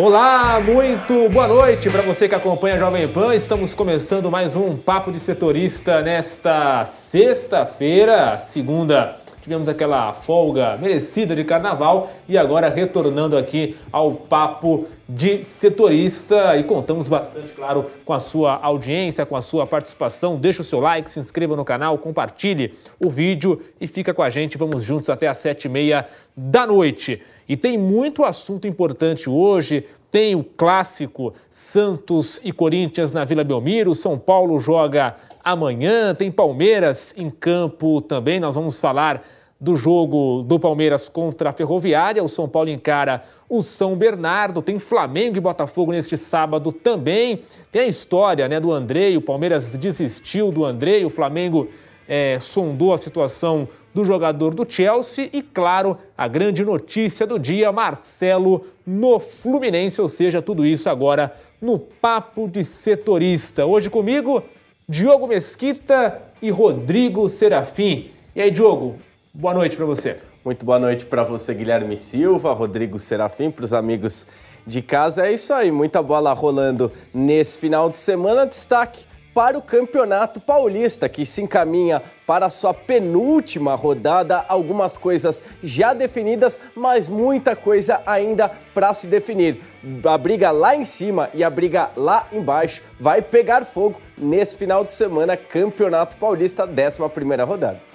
[0.00, 3.34] Olá, muito boa noite para você que acompanha a Jovem Pan.
[3.34, 9.16] Estamos começando mais um Papo de Setorista nesta sexta-feira, segunda.
[9.48, 16.64] Tivemos aquela folga merecida de carnaval e agora retornando aqui ao Papo de Setorista e
[16.64, 20.36] contamos bastante, claro, com a sua audiência, com a sua participação.
[20.36, 24.28] Deixe o seu like, se inscreva no canal, compartilhe o vídeo e fica com a
[24.28, 24.58] gente.
[24.58, 26.06] Vamos juntos até às sete e meia
[26.36, 27.22] da noite.
[27.48, 29.86] E tem muito assunto importante hoje.
[30.12, 33.94] Tem o clássico Santos e Corinthians na Vila Belmiro.
[33.94, 36.14] São Paulo joga amanhã.
[36.14, 38.38] Tem Palmeiras em campo também.
[38.38, 39.22] Nós vamos falar
[39.60, 42.22] do jogo do Palmeiras contra a Ferroviária.
[42.22, 44.62] O São Paulo encara o São Bernardo.
[44.62, 47.42] Tem Flamengo e Botafogo neste sábado também.
[47.72, 49.16] Tem a história né, do Andrei.
[49.16, 51.04] O Palmeiras desistiu do Andrei.
[51.04, 51.68] O Flamengo
[52.08, 57.72] é, sondou a situação do jogador do Chelsea e, claro, a grande notícia do dia,
[57.72, 63.66] Marcelo no Fluminense, ou seja, tudo isso agora no Papo de Setorista.
[63.66, 64.42] Hoje comigo,
[64.88, 68.10] Diogo Mesquita e Rodrigo Serafim.
[68.36, 68.96] E aí, Diogo,
[69.38, 70.16] boa noite para você.
[70.44, 74.26] Muito boa noite para você, Guilherme Silva, Rodrigo Serafim, para os amigos
[74.66, 75.28] de casa.
[75.28, 78.44] É isso aí, muita bola rolando nesse final de semana.
[78.44, 84.44] Destaque para o Campeonato Paulista, que se encaminha para a sua penúltima rodada.
[84.48, 89.62] Algumas coisas já definidas, mas muita coisa ainda para se definir.
[90.04, 94.84] A briga lá em cima e a briga lá embaixo vai pegar fogo nesse final
[94.84, 97.87] de semana, Campeonato Paulista, 11 rodada.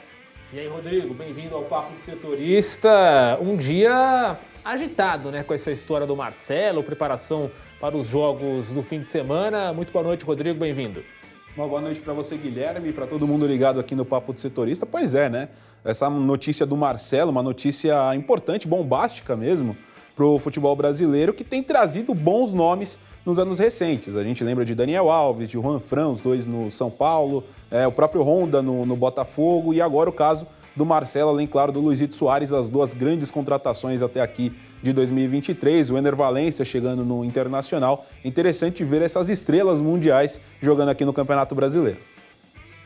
[0.53, 3.39] E aí, Rodrigo, bem-vindo ao Papo de Setorista.
[3.41, 8.99] Um dia agitado, né, com essa história do Marcelo, preparação para os jogos do fim
[8.99, 9.73] de semana.
[9.73, 11.03] Muito boa noite, Rodrigo, bem-vindo.
[11.57, 14.39] Uma boa noite para você, Guilherme, e para todo mundo ligado aqui no Papo do
[14.39, 14.85] Setorista.
[14.85, 15.49] Pois é, né?
[15.83, 19.75] Essa notícia do Marcelo, uma notícia importante, bombástica mesmo,
[20.15, 24.15] para o futebol brasileiro, que tem trazido bons nomes nos anos recentes.
[24.15, 27.87] A gente lembra de Daniel Alves, de Juan Fran, os dois no São Paulo, é,
[27.87, 30.45] o próprio Honda no, no Botafogo, e agora o caso
[30.75, 34.51] do Marcelo, além, claro, do Luizito Soares, as duas grandes contratações até aqui
[34.81, 38.05] de 2023, o Ener Valência chegando no Internacional.
[38.23, 41.99] Interessante ver essas estrelas mundiais jogando aqui no Campeonato Brasileiro.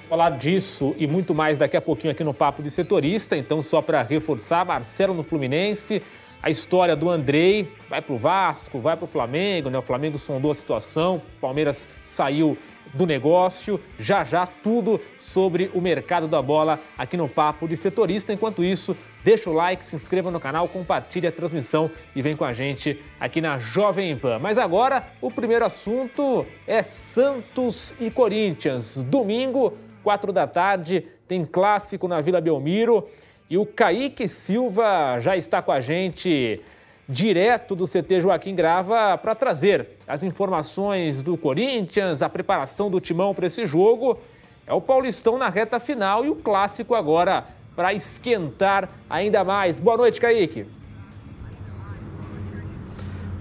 [0.08, 3.36] Falar disso e muito mais daqui a pouquinho aqui no Papo de Setorista.
[3.36, 6.02] Então, só para reforçar, Marcelo no Fluminense,
[6.42, 9.78] a história do Andrei, vai para o Vasco, vai para o Flamengo, né?
[9.78, 12.58] O Flamengo sondou a situação, o Palmeiras saiu
[12.94, 18.32] do negócio, já já tudo sobre o mercado da bola aqui no Papo de Setorista.
[18.32, 22.46] Enquanto isso, deixa o like, se inscreva no canal, compartilhe a transmissão e vem com
[22.46, 24.40] a gente aqui na Jovem Pan.
[24.40, 29.04] Mas agora, o primeiro assunto é Santos e Corinthians.
[29.04, 33.08] Domingo, quatro da tarde, tem clássico na Vila Belmiro
[33.50, 36.62] e o Kaique Silva já está com a gente
[37.08, 43.34] direto do CT Joaquim Grava para trazer as informações do Corinthians, a preparação do timão
[43.34, 44.20] para esse jogo.
[44.66, 49.80] É o Paulistão na reta final e o clássico agora para esquentar ainda mais.
[49.80, 50.77] Boa noite, Kaique.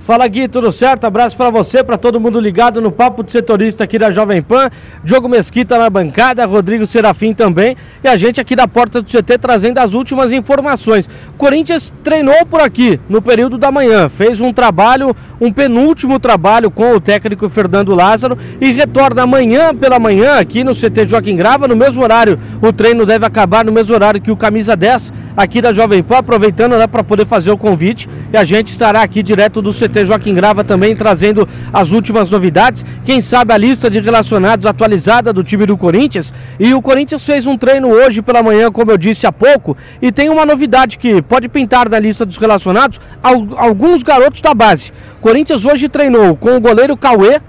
[0.06, 1.04] Fala Gui, tudo certo?
[1.04, 4.70] Abraço para você, para todo mundo ligado no Papo de Setorista aqui da Jovem Pan.
[5.02, 7.76] Diogo Mesquita na bancada, Rodrigo Serafim também.
[8.04, 11.10] E a gente aqui da porta do CT trazendo as últimas informações.
[11.36, 16.92] Corinthians treinou por aqui no período da manhã, fez um trabalho, um penúltimo trabalho com
[16.92, 21.74] o técnico Fernando Lázaro e retorna amanhã pela manhã aqui no CT Joaquim Grava, no
[21.74, 22.38] mesmo horário.
[22.62, 26.18] O treino deve acabar no mesmo horário que o Camisa 10 aqui da Jovem Pan,
[26.18, 28.08] aproveitando né, para poder fazer o convite.
[28.32, 32.84] E a gente estará aqui direto do CT Joaquim Grava também trazendo as últimas novidades.
[33.04, 36.34] Quem sabe a lista de relacionados atualizada do time do Corinthians.
[36.58, 40.12] E o Corinthians fez um treino hoje pela manhã, como eu disse há pouco, e
[40.12, 44.92] tem uma novidade que pode pintar na lista dos relacionados alguns garotos da base.
[45.20, 47.40] Corinthians hoje treinou com o goleiro Cauê,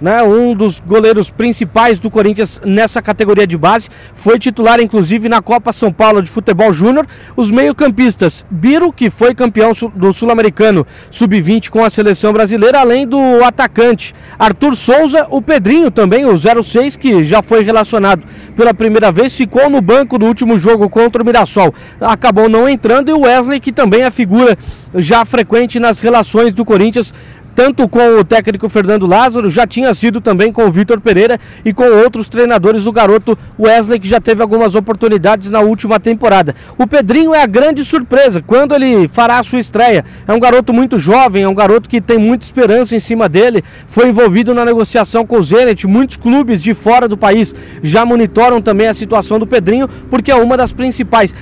[0.00, 5.40] né, um dos goleiros principais do Corinthians nessa categoria de base, foi titular inclusive na
[5.40, 7.06] Copa São Paulo de Futebol Júnior.
[7.36, 13.18] Os meio-campistas, Biro, que foi campeão do Sul-Americano Sub-20 com a seleção brasileira, além do
[13.44, 19.36] atacante Arthur Souza, o Pedrinho também, o 06, que já foi relacionado pela primeira vez,
[19.36, 23.60] ficou no banco do último jogo contra o Mirassol, acabou não entrando, e o Wesley,
[23.60, 24.56] que também é figura
[24.94, 27.12] já frequente nas relações do Corinthians
[27.56, 31.72] tanto com o técnico Fernando Lázaro, já tinha sido também com o Vitor Pereira e
[31.72, 36.54] com outros treinadores, o garoto Wesley, que já teve algumas oportunidades na última temporada.
[36.76, 40.04] O Pedrinho é a grande surpresa quando ele fará a sua estreia.
[40.28, 43.64] É um garoto muito jovem, é um garoto que tem muita esperança em cima dele,
[43.86, 48.60] foi envolvido na negociação com o Zenit, muitos clubes de fora do país já monitoram
[48.60, 51.34] também a situação do Pedrinho, porque é uma das principais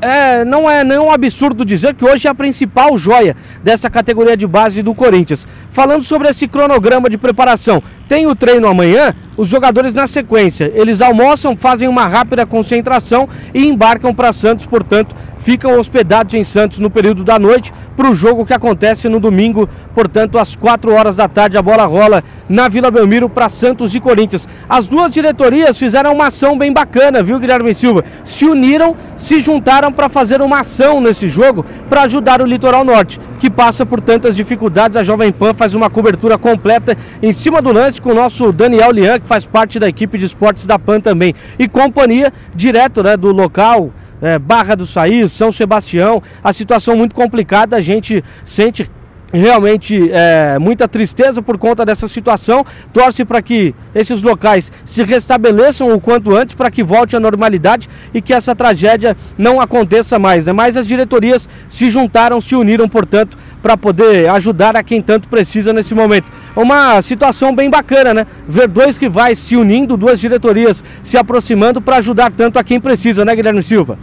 [0.00, 4.46] é, não é nenhum absurdo dizer que hoje é a principal joia dessa categoria de
[4.46, 5.46] base do Corinthians.
[5.70, 11.00] Falando sobre esse cronograma de preparação, tem o treino amanhã, os jogadores na sequência, eles
[11.00, 16.88] almoçam, fazem uma rápida concentração e embarcam para Santos, portanto, ficam hospedados em Santos no
[16.88, 21.28] período da noite para o jogo que acontece no domingo, portanto, às 4 horas da
[21.28, 21.58] tarde.
[21.58, 24.48] A bola rola na Vila Belmiro para Santos e Corinthians.
[24.68, 28.04] As duas diretorias fizeram uma ação bem bacana, viu, Guilherme Silva?
[28.24, 33.20] Se uniram, se juntaram para fazer uma ação nesse jogo para ajudar o Litoral Norte,
[33.38, 34.96] que passa por tantas dificuldades.
[34.96, 38.92] A Jovem Pan faz uma cobertura completa em cima do lance com o nosso Daniel
[38.92, 43.16] Lian, que faz parte da equipe de esportes da PAN também, e companhia direto né,
[43.16, 48.90] do local é, Barra do Saí, São Sebastião, a situação muito complicada, a gente sente
[49.32, 52.64] realmente é, muita tristeza por conta dessa situação.
[52.92, 57.88] Torce para que esses locais se restabeleçam o quanto antes, para que volte à normalidade
[58.12, 60.46] e que essa tragédia não aconteça mais.
[60.46, 60.52] Né?
[60.52, 65.72] Mas as diretorias se juntaram, se uniram, portanto, para poder ajudar a quem tanto precisa
[65.72, 66.30] nesse momento.
[66.56, 68.26] Uma situação bem bacana, né?
[68.46, 73.24] Ver dois rivais se unindo, duas diretorias se aproximando para ajudar tanto a quem precisa,
[73.24, 73.98] né, Guilherme Silva?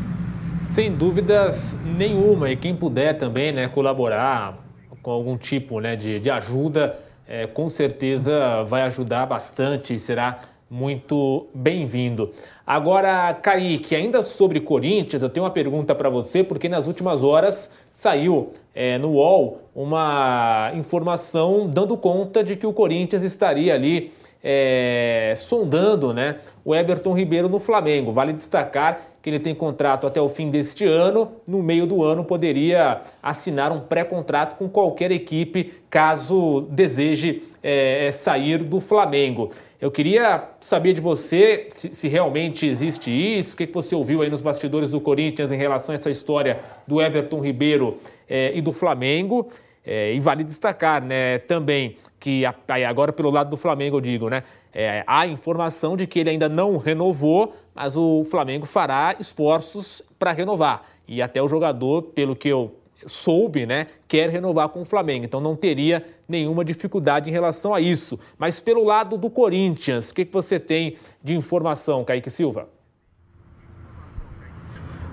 [0.73, 2.49] Sem dúvidas nenhuma.
[2.49, 4.57] E quem puder também né, colaborar
[5.01, 10.37] com algum tipo né, de, de ajuda, é, com certeza vai ajudar bastante e será
[10.69, 12.31] muito bem-vindo.
[12.65, 17.69] Agora, Kaique, ainda sobre Corinthians, eu tenho uma pergunta para você, porque nas últimas horas
[17.89, 24.11] saiu é, no UOL uma informação dando conta de que o Corinthians estaria ali
[24.43, 28.11] é, sondando né, o Everton Ribeiro no Flamengo.
[28.11, 31.31] Vale destacar que ele tem contrato até o fim deste ano.
[31.47, 38.59] No meio do ano, poderia assinar um pré-contrato com qualquer equipe caso deseje é, sair
[38.59, 39.51] do Flamengo.
[39.79, 44.23] Eu queria saber de você se, se realmente existe isso, o que, que você ouviu
[44.23, 46.57] aí nos bastidores do Corinthians em relação a essa história
[46.87, 47.97] do Everton Ribeiro
[48.29, 49.49] é, e do Flamengo.
[49.85, 52.43] É, e vale destacar né, também que
[52.85, 54.43] agora pelo lado do Flamengo eu digo, né?
[54.73, 60.31] É, há informação de que ele ainda não renovou, mas o Flamengo fará esforços para
[60.31, 60.83] renovar.
[61.07, 62.75] E até o jogador, pelo que eu
[63.05, 65.25] soube, né, quer renovar com o Flamengo.
[65.25, 68.19] Então não teria nenhuma dificuldade em relação a isso.
[68.37, 72.67] Mas pelo lado do Corinthians, o que, que você tem de informação, Kaique Silva?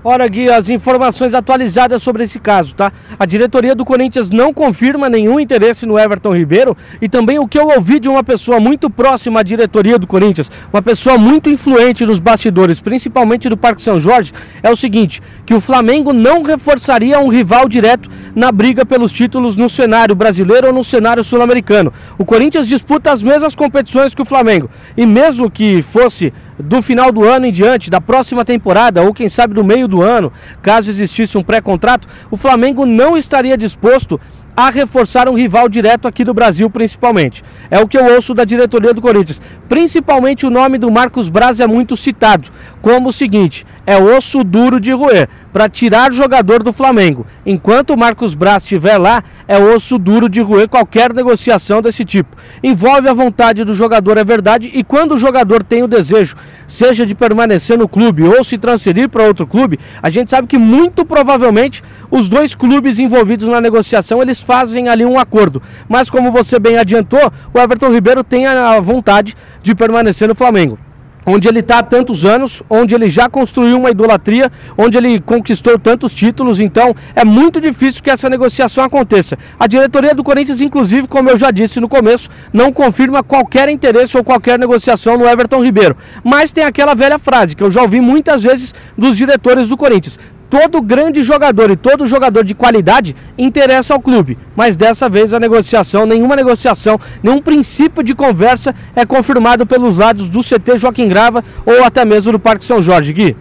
[0.06, 2.92] Ora, Gui, as informações atualizadas sobre esse caso, tá?
[3.18, 7.58] A diretoria do Corinthians não confirma nenhum interesse no Everton Ribeiro e também o que
[7.58, 12.04] eu ouvi de uma pessoa muito próxima à diretoria do Corinthians, uma pessoa muito influente
[12.04, 17.18] nos bastidores, principalmente do Parque São Jorge, é o seguinte: que o Flamengo não reforçaria
[17.18, 21.90] um rival direto na briga pelos títulos no cenário brasileiro ou no cenário sul-americano.
[22.18, 24.68] O Corinthians disputa as mesmas competições que o Flamengo
[24.98, 29.28] e mesmo que fosse do final do ano em diante, da próxima temporada, ou quem
[29.28, 34.20] sabe do meio do ano, caso existisse um pré-contrato, o Flamengo não estaria disposto
[34.56, 37.42] a reforçar um rival direto aqui do Brasil, principalmente.
[37.70, 39.42] É o que eu ouço da diretoria do Corinthians.
[39.68, 42.48] Principalmente o nome do Marcos Braz é muito citado,
[42.80, 47.26] como o seguinte: é osso duro de roer para tirar jogador do Flamengo.
[47.46, 52.36] Enquanto o Marcos Braz estiver lá, é osso duro de roer qualquer negociação desse tipo.
[52.62, 56.36] Envolve a vontade do jogador, é verdade, e quando o jogador tem o desejo,
[56.66, 60.58] seja de permanecer no clube ou se transferir para outro clube, a gente sabe que
[60.58, 65.62] muito provavelmente os dois clubes envolvidos na negociação, eles fazem ali um acordo.
[65.88, 70.78] Mas como você bem adiantou, o Everton Ribeiro tem a vontade de permanecer no Flamengo
[71.26, 75.78] onde ele está há tantos anos, onde ele já construiu uma idolatria, onde ele conquistou
[75.78, 79.38] tantos títulos, então é muito difícil que essa negociação aconteça.
[79.58, 84.16] A diretoria do Corinthians, inclusive, como eu já disse no começo, não confirma qualquer interesse
[84.16, 85.96] ou qualquer negociação no Everton Ribeiro.
[86.22, 90.18] Mas tem aquela velha frase que eu já ouvi muitas vezes dos diretores do Corinthians:
[90.54, 94.38] todo grande jogador e todo jogador de qualidade interessa ao clube.
[94.54, 100.28] Mas dessa vez a negociação, nenhuma negociação, nenhum princípio de conversa é confirmado pelos lados
[100.28, 103.12] do CT Joaquim Grava ou até mesmo do Parque São Jorge.
[103.12, 103.36] Gui.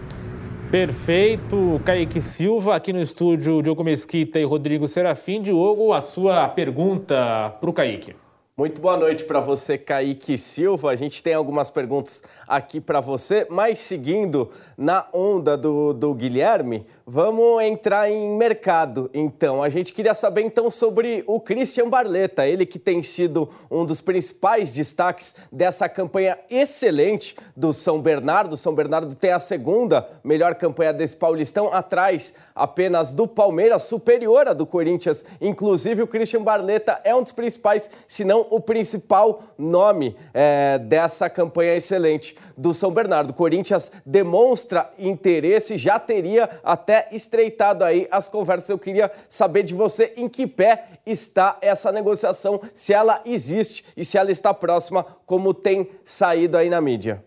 [0.72, 5.40] Perfeito, Kaique Silva, aqui no estúdio Diogo Mesquita e Rodrigo Serafim.
[5.40, 8.16] Diogo, a sua pergunta para o Kaique.
[8.56, 10.92] Muito boa noite para você, Kaique Silva.
[10.92, 16.86] A gente tem algumas perguntas aqui para você, mas seguindo na onda do, do Guilherme,
[17.06, 19.10] vamos entrar em mercado.
[19.12, 23.84] Então, a gente queria saber então sobre o Christian Barleta, ele que tem sido um
[23.84, 28.56] dos principais destaques dessa campanha excelente do São Bernardo.
[28.56, 34.52] São Bernardo tem a segunda melhor campanha desse Paulistão, atrás apenas do Palmeiras, superior à
[34.52, 35.24] do Corinthians.
[35.40, 41.28] Inclusive, o Christian Barleta é um dos principais, se não o principal nome é, dessa
[41.28, 43.30] campanha excelente do São Bernardo.
[43.30, 44.63] O Corinthians demonstra
[44.98, 48.70] interesse, já teria até estreitado aí as conversas.
[48.70, 54.04] Eu queria saber de você em que pé está essa negociação, se ela existe e
[54.04, 57.22] se ela está próxima, como tem saído aí na mídia.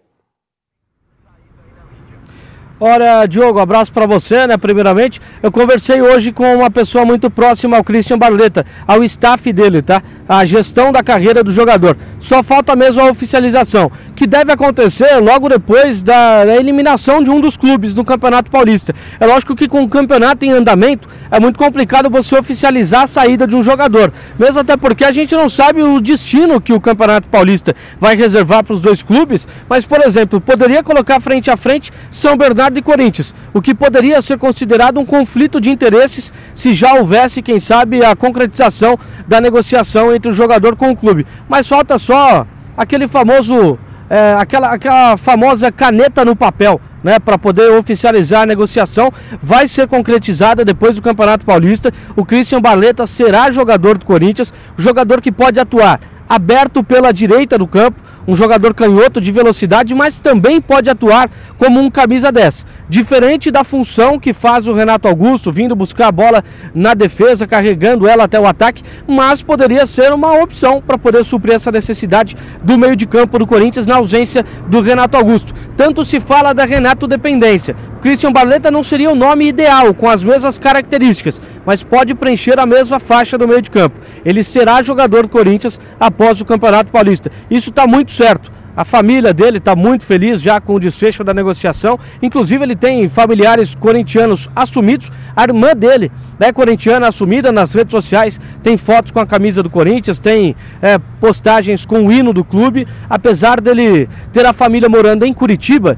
[2.79, 4.55] Ora, Diogo, abraço para você, né?
[4.55, 9.81] Primeiramente, eu conversei hoje com uma pessoa muito próxima ao Christian Barleta, ao staff dele,
[9.81, 10.03] tá?
[10.29, 11.97] A gestão da carreira do jogador.
[12.19, 17.41] Só falta mesmo a oficialização, que deve acontecer logo depois da, da eliminação de um
[17.41, 18.93] dos clubes do Campeonato Paulista.
[19.19, 23.47] É lógico que com o campeonato em andamento é muito complicado você oficializar a saída
[23.47, 27.27] de um jogador, mesmo até porque a gente não sabe o destino que o Campeonato
[27.27, 29.47] Paulista vai reservar para os dois clubes.
[29.67, 33.73] Mas, por exemplo, poderia colocar frente a frente São Bernardo Bernardo e Corinthians, o que
[33.73, 38.97] poderia ser considerado um conflito de interesses se já houvesse, quem sabe, a concretização
[39.27, 41.25] da negociação entre o jogador com o clube.
[41.47, 42.45] Mas falta só
[42.75, 46.79] aquele famoso, é, aquela, aquela famosa caneta no papel.
[47.03, 51.93] Né, para poder oficializar a negociação, vai ser concretizada depois do Campeonato Paulista.
[52.17, 57.67] O Christian Barleta será jogador do Corinthians, jogador que pode atuar aberto pela direita do
[57.67, 62.65] campo, um jogador canhoto de velocidade, mas também pode atuar como um camisa 10.
[62.89, 66.43] Diferente da função que faz o Renato Augusto, vindo buscar a bola
[66.75, 71.55] na defesa, carregando ela até o ataque, mas poderia ser uma opção para poder suprir
[71.55, 75.53] essa necessidade do meio de campo do Corinthians na ausência do Renato Augusto.
[75.77, 77.75] Tanto se fala da Renato dependência.
[77.97, 82.65] Christian Barleta não seria o nome ideal, com as mesmas características, mas pode preencher a
[82.65, 83.99] mesma faixa do meio de campo.
[84.23, 87.31] Ele será jogador do Corinthians após o Campeonato Paulista.
[87.49, 88.51] Isso está muito certo.
[88.77, 91.97] A família dele está muito feliz já com o desfecho da negociação.
[92.21, 95.11] Inclusive, ele tem familiares corintianos assumidos.
[95.35, 98.39] A irmã dele é corintiana assumida nas redes sociais.
[98.61, 102.87] Tem fotos com a camisa do Corinthians, tem é, postagens com o hino do clube.
[103.09, 105.97] Apesar dele ter a família morando em Curitiba,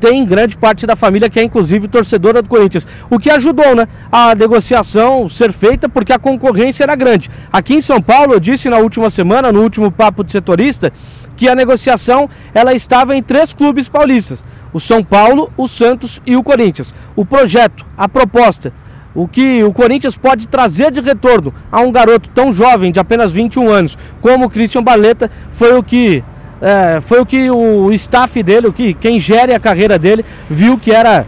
[0.00, 2.86] tem grande parte da família que é inclusive torcedora do Corinthians.
[3.10, 3.86] O que ajudou, né?
[4.10, 7.30] A negociação ser feita porque a concorrência era grande.
[7.52, 10.90] Aqui em São Paulo, eu disse na última semana, no último papo de setorista,
[11.36, 14.42] que a negociação ela estava em três clubes paulistas:
[14.72, 16.94] o São Paulo, o Santos e o Corinthians.
[17.14, 18.72] O projeto, a proposta,
[19.14, 23.32] o que o Corinthians pode trazer de retorno a um garoto tão jovem, de apenas
[23.32, 26.22] 21 anos, como o Christian Baleta, foi o que
[26.60, 30.76] é, foi o que o staff dele, o que quem gere a carreira dele, viu
[30.78, 31.26] que era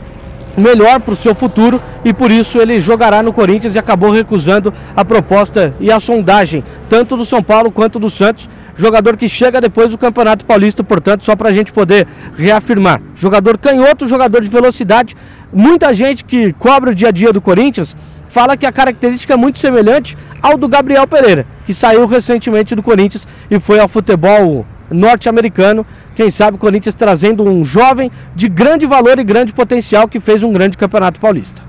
[0.56, 4.72] melhor para o seu futuro e por isso ele jogará no Corinthians e acabou recusando
[4.94, 8.48] a proposta e a sondagem, tanto do São Paulo quanto do Santos.
[8.74, 13.02] Jogador que chega depois do Campeonato Paulista, portanto, só para a gente poder reafirmar.
[13.14, 15.14] Jogador canhoto, jogador de velocidade.
[15.52, 17.94] Muita gente que cobra o dia a dia do Corinthians
[18.28, 22.82] fala que a característica é muito semelhante ao do Gabriel Pereira, que saiu recentemente do
[22.82, 25.86] Corinthians e foi ao futebol norte-americano.
[26.14, 30.42] Quem sabe o Corinthians trazendo um jovem de grande valor e grande potencial que fez
[30.42, 31.62] um grande campeonato paulista.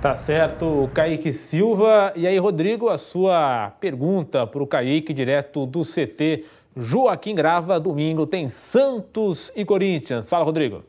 [0.00, 2.12] Tá certo, Kaique Silva.
[2.14, 6.44] E aí, Rodrigo, a sua pergunta para o Kaique, direto do CT
[6.76, 7.80] Joaquim Grava.
[7.80, 10.28] Domingo tem Santos e Corinthians.
[10.28, 10.84] Fala, Rodrigo.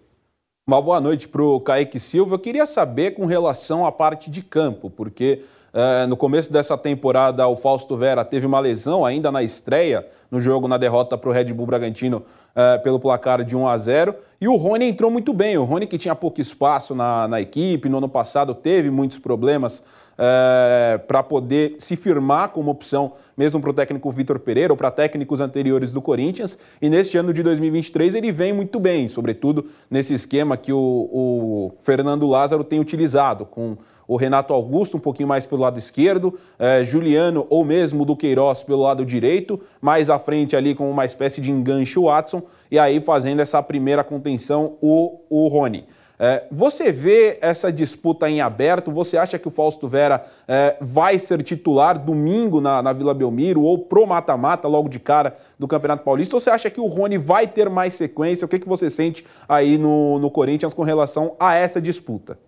[0.68, 2.36] Uma boa noite para o Kaique Silva.
[2.36, 5.42] Eu queria saber com relação à parte de campo, porque
[5.80, 10.40] é, no começo dessa temporada o Fausto Vera teve uma lesão ainda na estreia no
[10.40, 12.24] jogo na derrota para o Red Bull Bragantino
[12.56, 15.56] é, pelo placar de 1 a 0 e o Rony entrou muito bem.
[15.56, 19.84] O Rony que tinha pouco espaço na, na equipe, no ano passado teve muitos problemas
[20.18, 24.90] é, para poder se firmar como opção mesmo para o técnico Vitor Pereira ou para
[24.90, 26.58] técnicos anteriores do Corinthians.
[26.82, 31.72] E neste ano de 2023 ele vem muito bem, sobretudo nesse esquema que o, o
[31.82, 36.84] Fernando Lázaro tem utilizado, com o Renato Augusto um pouquinho mais pelo lado esquerdo, é,
[36.84, 41.42] Juliano ou mesmo do Queiroz pelo lado direito, mais à frente ali com uma espécie
[41.42, 45.86] de enganche o Watson, e aí fazendo essa primeira contenção o, o Rony.
[46.20, 48.92] É, você vê essa disputa em aberto?
[48.92, 53.62] Você acha que o Fausto Vera é, vai ser titular domingo na, na Vila Belmiro
[53.62, 56.36] ou pro mata-mata logo de cara do Campeonato Paulista?
[56.36, 58.46] Ou você acha que o Rony vai ter mais sequência?
[58.46, 62.40] O que, que você sente aí no, no Corinthians com relação a essa disputa?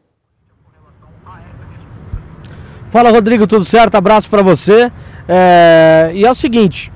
[2.89, 3.93] Fala Rodrigo, tudo certo?
[3.93, 4.91] Abraço para você.
[5.27, 6.91] É, e é o seguinte,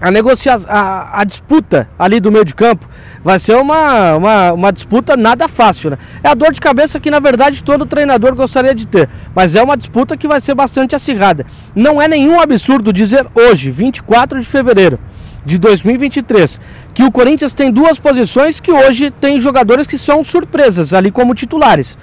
[0.00, 2.88] a negociação, a, a, disputa ali do meio de campo
[3.24, 5.98] vai ser uma, uma, uma, disputa nada fácil, né?
[6.22, 9.08] É a dor de cabeça que, na verdade, todo treinador gostaria de ter.
[9.34, 11.46] Mas é uma disputa que vai ser bastante acirrada.
[11.74, 15.00] Não é nenhum absurdo dizer hoje, 24 de fevereiro
[15.44, 16.60] de 2023,
[16.94, 21.34] que o Corinthians tem duas posições que hoje tem jogadores que são surpresas ali como
[21.34, 21.98] titulares,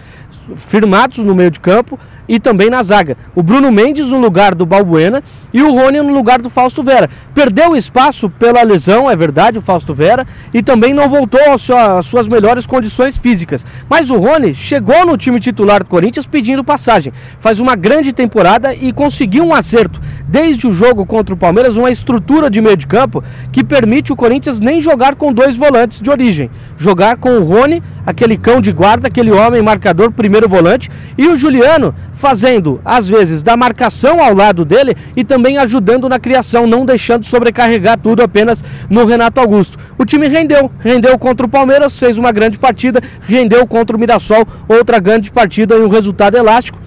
[0.56, 3.18] firmados no meio de campo e também na zaga.
[3.36, 7.10] O Bruno Mendes no lugar do Balbuena e o Rony no lugar do Fausto Vera.
[7.34, 12.27] Perdeu espaço pela lesão, é verdade, o Fausto Vera, e também não voltou às suas
[12.27, 13.65] melhores condições físicas.
[13.89, 17.13] Mas o Rony chegou no time titular do Corinthians pedindo passagem.
[17.39, 21.91] Faz uma grande temporada e conseguiu um acerto desde o jogo contra o Palmeiras, uma
[21.91, 26.10] estrutura de meio de campo que permite o Corinthians nem jogar com dois volantes de
[26.10, 26.50] origem.
[26.77, 31.36] Jogar com o Rony, aquele cão de guarda, aquele homem marcador, primeiro volante, e o
[31.36, 36.86] Juliano fazendo, às vezes, da marcação ao lado dele e também ajudando na criação, não
[36.86, 39.77] deixando sobrecarregar tudo apenas no Renato Augusto.
[39.98, 44.48] O time rendeu, rendeu contra o Palmeiras, fez uma grande partida, rendeu contra o Mirassol,
[44.67, 46.79] outra grande partida e um resultado elástico.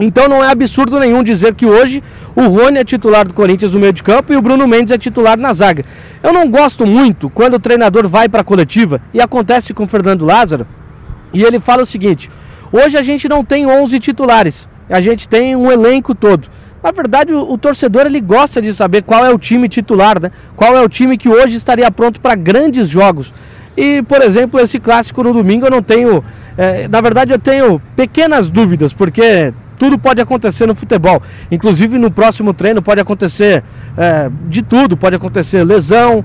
[0.00, 2.02] Então não é absurdo nenhum dizer que hoje
[2.36, 4.98] o Rony é titular do Corinthians no meio de campo e o Bruno Mendes é
[4.98, 5.84] titular na zaga.
[6.22, 9.88] Eu não gosto muito quando o treinador vai para a coletiva e acontece com o
[9.88, 10.66] Fernando Lázaro
[11.32, 12.30] e ele fala o seguinte:
[12.70, 16.48] hoje a gente não tem 11 titulares, a gente tem um elenco todo.
[16.82, 20.30] Na verdade, o, o, torcedor ele gosta de saber qual é o time titular, né?
[20.54, 23.34] qual é o time que hoje estaria pronto para grandes jogos.
[23.76, 26.24] E, por exemplo, esse clássico no domingo eu não tenho.
[26.56, 31.22] É, na verdade, eu tenho pequenas dúvidas, porque tudo pode acontecer no futebol.
[31.50, 33.62] Inclusive no próximo treino pode acontecer
[33.96, 36.24] é, de tudo, pode acontecer lesão,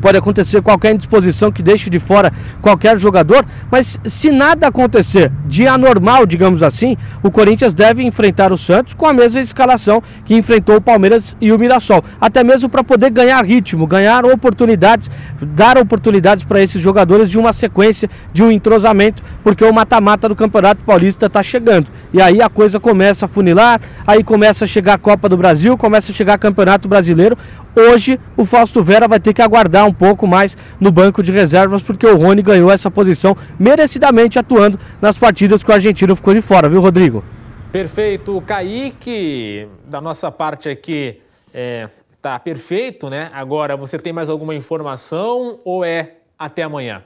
[0.00, 5.66] pode acontecer qualquer indisposição que deixe de fora qualquer jogador, mas se nada acontecer de
[5.66, 10.76] anormal, digamos assim, o Corinthians deve enfrentar o Santos com a mesma escalação que enfrentou
[10.76, 16.44] o Palmeiras e o Mirassol, até mesmo para poder ganhar ritmo, ganhar oportunidades, dar oportunidades
[16.44, 21.26] para esses jogadores de uma sequência, de um entrosamento, porque o mata-mata do Campeonato Paulista
[21.26, 21.88] está chegando.
[22.12, 25.76] E aí a coisa começa a funilar, aí começa a chegar a Copa do Brasil,
[25.76, 27.36] começa a chegar Campeonato Brasileiro.
[27.74, 31.82] Hoje o Fausto Vera vai ter que aguardar um pouco mais no banco de reservas,
[31.82, 36.40] porque o Rony ganhou essa posição merecidamente atuando nas partidas que o argentino ficou de
[36.40, 37.24] fora, viu, Rodrigo?
[37.70, 38.40] Perfeito.
[38.42, 41.20] Kaique, da nossa parte aqui,
[41.54, 41.88] é,
[42.20, 43.30] tá perfeito, né?
[43.32, 47.02] Agora, você tem mais alguma informação ou é até amanhã?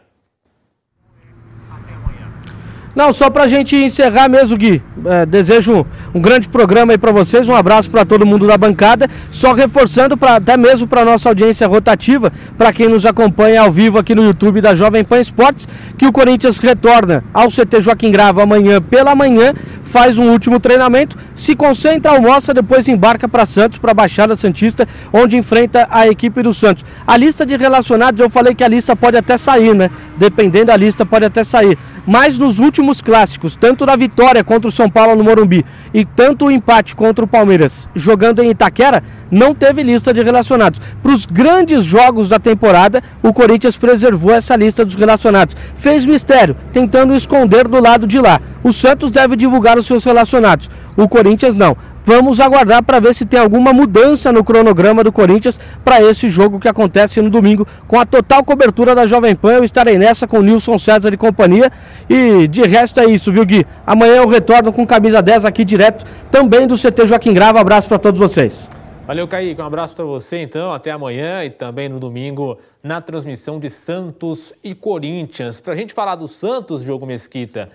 [2.95, 4.81] Não, só para a gente encerrar mesmo, Gui.
[5.05, 5.85] É, desejo
[6.15, 7.49] um grande programa aí para vocês.
[7.49, 9.09] Um abraço para todo mundo da bancada.
[9.31, 13.99] Só reforçando pra, até mesmo para nossa audiência rotativa, para quem nos acompanha ao vivo
[13.99, 15.67] aqui no YouTube da Jovem Pan Esportes,
[15.99, 21.17] que o Corinthians retorna ao CT Joaquim Grava amanhã pela manhã, faz um último treinamento,
[21.35, 26.43] se concentra, almoça, depois embarca para Santos, para a Baixada Santista, onde enfrenta a equipe
[26.43, 26.85] do Santos.
[27.07, 29.91] A lista de relacionados, eu falei que a lista pode até sair, né?
[30.17, 34.73] Dependendo da lista, pode até sair mas nos últimos clássicos, tanto na vitória contra o
[34.73, 39.55] São Paulo no Morumbi e tanto o empate contra o Palmeiras jogando em Itaquera, não
[39.55, 40.81] teve lista de relacionados.
[41.03, 45.57] Para os grandes jogos da temporada, o Corinthians preservou essa lista dos relacionados.
[45.75, 48.41] Fez mistério, tentando esconder do lado de lá.
[48.63, 50.71] O Santos deve divulgar os seus relacionados.
[50.97, 51.77] O Corinthians não.
[52.07, 56.61] Vamos aguardar para ver se tem alguma mudança no cronograma do Corinthians para esse jogo
[56.61, 59.55] que acontece no domingo, com a total cobertura da Jovem Pan.
[59.55, 61.73] Eu estarei nessa com o Nilson César e companhia.
[62.09, 63.67] E de resto é isso, viu, Gui?
[63.87, 67.59] Amanhã eu retorno com camisa 10 aqui direto, também do CT Joaquim Grava.
[67.59, 68.69] Abraço para todos vocês.
[69.07, 69.61] Valeu, Kaique.
[69.61, 70.75] Um abraço para você, então.
[70.75, 75.59] Até amanhã e também no domingo na transmissão de Santos e Corinthians.
[75.59, 77.71] Para a gente falar do Santos, Diogo Mesquita,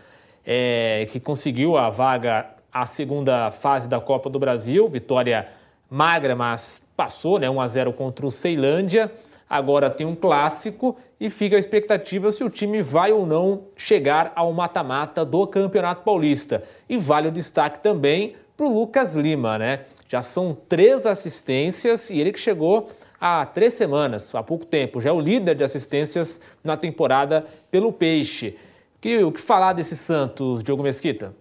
[0.45, 5.47] é, que conseguiu a vaga a segunda fase da Copa do Brasil, vitória
[5.89, 7.49] magra, mas passou, né?
[7.49, 9.11] 1 a 0 contra o Ceilândia.
[9.49, 14.31] Agora tem um clássico e fica a expectativa se o time vai ou não chegar
[14.35, 16.63] ao mata-mata do Campeonato Paulista.
[16.87, 19.85] E vale o destaque também para o Lucas Lima, né?
[20.07, 25.09] Já são três assistências e ele que chegou há três semanas, há pouco tempo, já
[25.09, 28.55] é o líder de assistências na temporada pelo Peixe.
[29.01, 31.33] Que, o que falar desse Santos, Diogo Mesquita?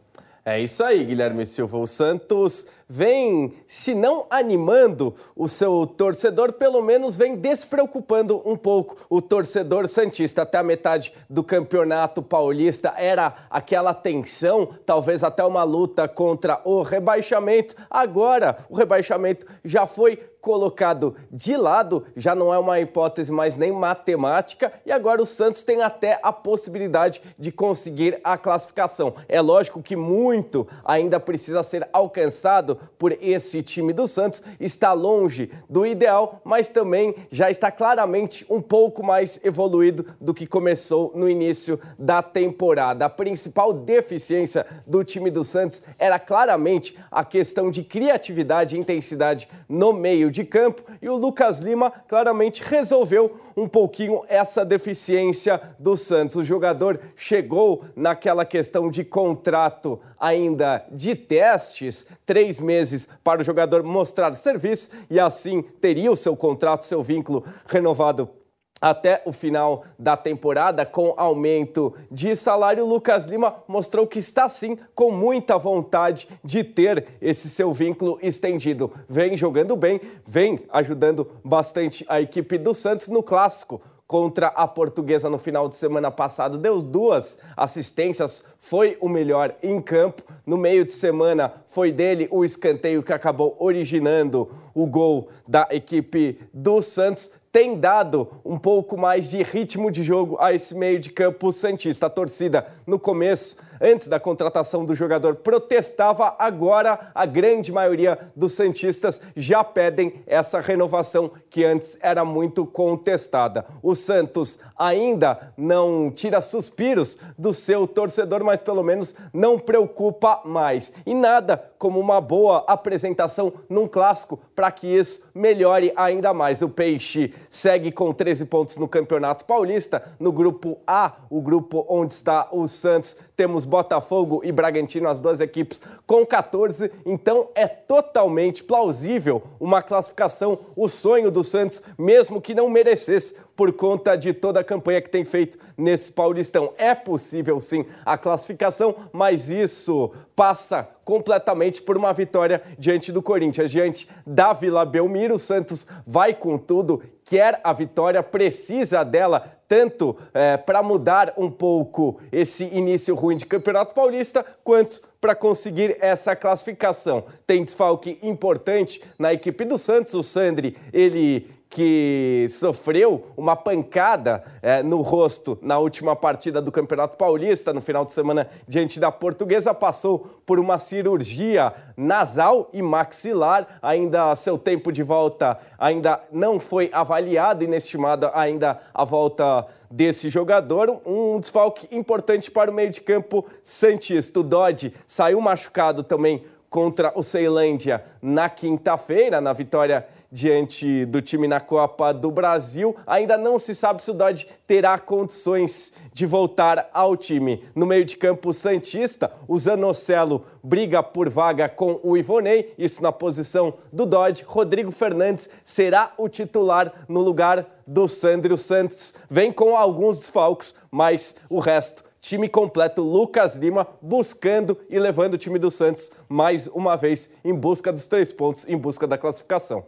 [0.50, 1.76] É isso aí, Guilherme Silva.
[1.76, 8.96] O Santos vem, se não animando o seu torcedor, pelo menos vem despreocupando um pouco
[9.10, 10.40] o torcedor Santista.
[10.40, 16.80] Até a metade do campeonato paulista era aquela tensão, talvez até uma luta contra o
[16.80, 17.74] rebaixamento.
[17.90, 23.70] Agora, o rebaixamento já foi colocado de lado, já não é uma hipótese mais nem
[23.70, 29.12] matemática, e agora o Santos tem até a possibilidade de conseguir a classificação.
[29.28, 35.50] É lógico que muito ainda precisa ser alcançado por esse time do Santos, está longe
[35.68, 41.28] do ideal, mas também já está claramente um pouco mais evoluído do que começou no
[41.28, 43.04] início da temporada.
[43.04, 49.46] A principal deficiência do time do Santos era claramente a questão de criatividade e intensidade
[49.68, 55.60] no meio de de campo e o Lucas Lima claramente resolveu um pouquinho essa deficiência
[55.78, 56.36] do Santos.
[56.36, 63.82] O jogador chegou naquela questão de contrato ainda de testes, três meses para o jogador
[63.82, 68.37] mostrar serviço e assim teria o seu contrato, seu vínculo renovado
[68.80, 74.78] até o final da temporada com aumento de salário, Lucas Lima mostrou que está sim
[74.94, 78.92] com muita vontade de ter esse seu vínculo estendido.
[79.08, 85.28] Vem jogando bem, vem ajudando bastante a equipe do Santos no clássico contra a Portuguesa
[85.28, 86.56] no final de semana passado.
[86.56, 90.22] Deu duas assistências, foi o melhor em campo.
[90.46, 96.40] No meio de semana foi dele o escanteio que acabou originando o gol da equipe
[96.54, 101.10] do Santos tem dado um pouco mais de ritmo de jogo a esse meio de
[101.10, 102.06] campo Santista.
[102.06, 106.34] A torcida, no começo, antes da contratação do jogador, protestava.
[106.38, 113.64] Agora, a grande maioria dos Santistas já pedem essa renovação que antes era muito contestada.
[113.82, 120.92] O Santos ainda não tira suspiros do seu torcedor, mas pelo menos não preocupa mais.
[121.06, 126.62] E nada como uma boa apresentação num clássico para que isso melhore ainda mais.
[126.62, 130.02] O Peixe segue com 13 pontos no Campeonato Paulista.
[130.18, 135.40] No grupo A, o grupo onde está o Santos, temos Botafogo e Bragantino, as duas
[135.40, 136.90] equipes com 14.
[137.06, 143.72] Então é totalmente plausível uma classificação, o sonho do Santos, mesmo que não merecesse por
[143.72, 146.72] conta de toda a campanha que tem feito nesse Paulistão.
[146.78, 153.70] É possível sim a classificação, mas isso passa completamente por uma vitória diante do Corinthians,
[153.70, 155.34] diante da Vila Belmiro.
[155.34, 161.50] O Santos vai com tudo, quer a vitória, precisa dela tanto é, para mudar um
[161.50, 167.24] pouco esse início ruim de Campeonato Paulista, quanto para conseguir essa classificação.
[167.46, 170.14] Tem desfalque importante na equipe do Santos.
[170.14, 177.16] O Sandri, ele que sofreu uma pancada é, no rosto na última partida do Campeonato
[177.16, 183.66] Paulista, no final de semana, diante da Portuguesa, passou por uma cirurgia nasal e maxilar.
[183.82, 191.00] Ainda seu tempo de volta ainda não foi avaliado, inestimada ainda a volta desse jogador.
[191.04, 194.40] Um desfalque importante para o meio de campo Santista.
[194.40, 201.48] O Dodge saiu machucado também contra o Ceilândia na quinta-feira, na vitória diante do time
[201.48, 202.94] na Copa do Brasil.
[203.06, 207.64] Ainda não se sabe se o Dodge terá condições de voltar ao time.
[207.74, 213.12] No meio de campo Santista, o Zanocelo briga por vaga com o Ivonei, isso na
[213.12, 214.44] posição do Dodge.
[214.46, 219.14] Rodrigo Fernandes será o titular no lugar do Sandro Santos.
[219.30, 225.38] Vem com alguns desfalques, mas o resto time completo, Lucas Lima buscando e levando o
[225.38, 229.86] time do Santos mais uma vez em busca dos três pontos, em busca da classificação.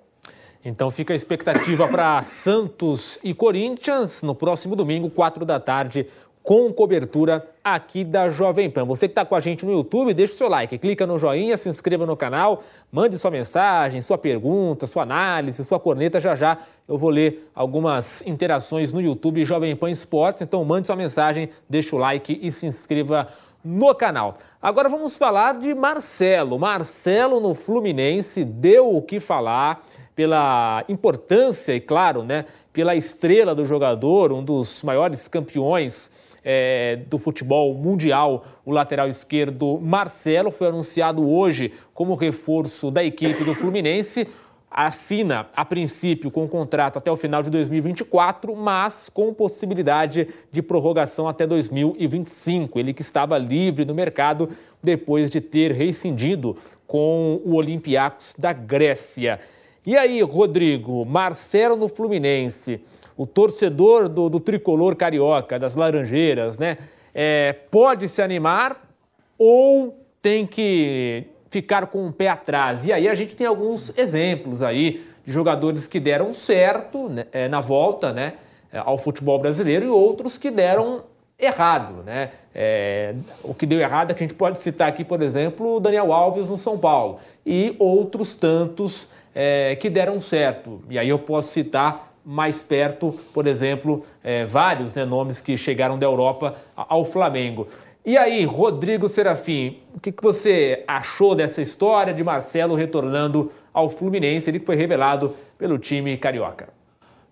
[0.62, 6.06] Então fica a expectativa para Santos e Corinthians no próximo domingo, quatro da tarde,
[6.42, 8.84] com cobertura aqui da Jovem Pan.
[8.84, 11.56] Você que está com a gente no YouTube, deixa o seu like, clica no joinha,
[11.56, 16.20] se inscreva no canal, mande sua mensagem, sua pergunta, sua análise, sua corneta.
[16.20, 20.42] Já já eu vou ler algumas interações no YouTube Jovem Pan Esportes.
[20.42, 23.28] Então mande sua mensagem, deixa o like e se inscreva
[23.64, 24.36] no canal.
[24.60, 26.58] Agora vamos falar de Marcelo.
[26.58, 29.82] Marcelo no Fluminense deu o que falar
[30.14, 36.10] pela importância e, claro, né, pela estrela do jogador, um dos maiores campeões
[36.44, 43.44] é, do futebol mundial, o lateral esquerdo Marcelo, foi anunciado hoje como reforço da equipe
[43.44, 44.26] do Fluminense.
[44.70, 50.62] Assina, a princípio, com o contrato até o final de 2024, mas com possibilidade de
[50.62, 52.78] prorrogação até 2025.
[52.78, 54.48] Ele que estava livre no mercado
[54.80, 59.40] depois de ter rescindido com o Olympiacos da Grécia.
[59.86, 62.80] E aí, Rodrigo, Marcelo no Fluminense
[63.20, 66.78] o torcedor do, do tricolor carioca, das Laranjeiras, né?
[67.14, 68.88] É, pode se animar
[69.36, 72.86] ou tem que ficar com um pé atrás?
[72.86, 77.46] E aí a gente tem alguns exemplos aí de jogadores que deram certo né, é,
[77.46, 78.34] na volta né,
[78.72, 81.02] ao futebol brasileiro e outros que deram
[81.38, 82.02] errado.
[82.02, 82.30] Né?
[82.54, 85.80] É, o que deu errado é que a gente pode citar aqui, por exemplo, o
[85.80, 90.82] Daniel Alves no São Paulo e outros tantos é, que deram certo.
[90.88, 95.98] E aí eu posso citar mais perto, por exemplo, é, vários né, nomes que chegaram
[95.98, 97.66] da Europa ao Flamengo.
[98.04, 103.90] E aí, Rodrigo Serafim, o que, que você achou dessa história de Marcelo retornando ao
[103.90, 106.68] Fluminense, ele que foi revelado pelo time carioca?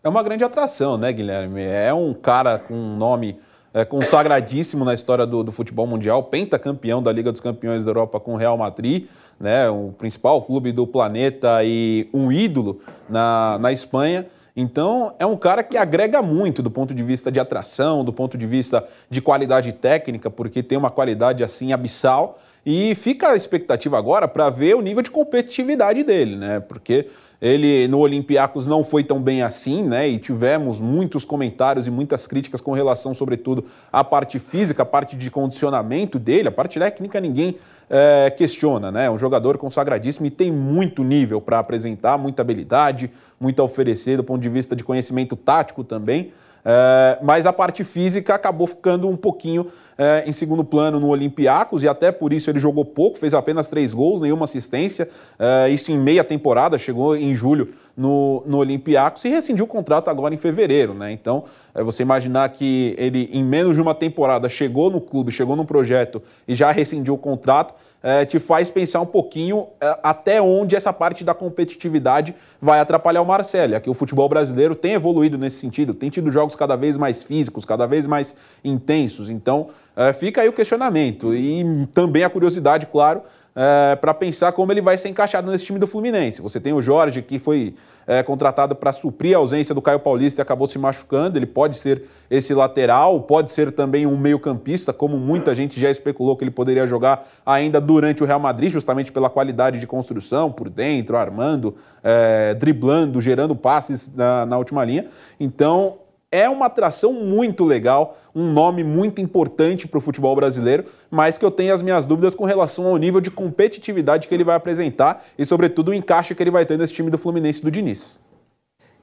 [0.02, 1.62] É uma grande atração, né, Guilherme?
[1.62, 3.38] É um cara com um nome
[3.72, 8.20] é, consagradíssimo na história do, do, futebol mundial, pentacampeão da Liga dos Campeões da Europa
[8.20, 9.06] com o Real Madrid,
[9.38, 14.26] né, o principal clube do planeta e um ídolo na, na Espanha.
[14.56, 18.36] Então, é um cara que agrega muito do ponto de vista de atração, do ponto
[18.36, 22.38] de vista de qualidade técnica, porque tem uma qualidade assim abissal.
[22.66, 26.60] E fica a expectativa agora para ver o nível de competitividade dele, né?
[26.60, 27.06] Porque
[27.40, 30.08] ele no Olympiacos não foi tão bem assim, né?
[30.08, 35.16] E tivemos muitos comentários e muitas críticas com relação, sobretudo, à parte física, à parte
[35.16, 37.56] de condicionamento dele, a parte técnica ninguém
[37.88, 39.06] é, questiona, né?
[39.06, 44.16] É um jogador consagradíssimo e tem muito nível para apresentar, muita habilidade, muito a oferecer
[44.16, 46.32] do ponto de vista de conhecimento tático também.
[46.64, 49.66] É, mas a parte física acabou ficando um pouquinho
[49.98, 53.66] é, em segundo plano no Olympiacos e até por isso ele jogou pouco, fez apenas
[53.66, 55.08] três gols, nenhuma assistência.
[55.36, 60.08] É, isso em meia temporada, chegou em julho no, no Olympiacos e rescindiu o contrato
[60.08, 60.94] agora em fevereiro.
[60.94, 61.10] Né?
[61.10, 61.42] Então,
[61.74, 65.66] é você imaginar que ele, em menos de uma temporada, chegou no clube, chegou num
[65.66, 70.76] projeto e já rescindiu o contrato, é, te faz pensar um pouquinho é, até onde
[70.76, 73.74] essa parte da competitividade vai atrapalhar o Marcelo.
[73.74, 77.64] Aqui o futebol brasileiro tem evoluído nesse sentido, tem tido jogos cada vez mais físicos,
[77.64, 79.28] cada vez mais intensos.
[79.28, 83.20] Então, é, fica aí o questionamento e também a curiosidade, claro,
[83.52, 86.40] é, para pensar como ele vai ser encaixado nesse time do Fluminense.
[86.40, 87.74] Você tem o Jorge, que foi
[88.06, 91.36] é, contratado para suprir a ausência do Caio Paulista e acabou se machucando.
[91.36, 96.36] Ele pode ser esse lateral, pode ser também um meio-campista, como muita gente já especulou
[96.36, 100.70] que ele poderia jogar ainda durante o Real Madrid, justamente pela qualidade de construção por
[100.70, 105.06] dentro, armando, é, driblando, gerando passes na, na última linha.
[105.40, 105.98] Então,
[106.30, 111.44] é uma atração muito legal, um nome muito importante para o futebol brasileiro, mas que
[111.44, 115.24] eu tenho as minhas dúvidas com relação ao nível de competitividade que ele vai apresentar
[115.38, 118.22] e, sobretudo, o encaixe que ele vai ter nesse time do Fluminense do Diniz.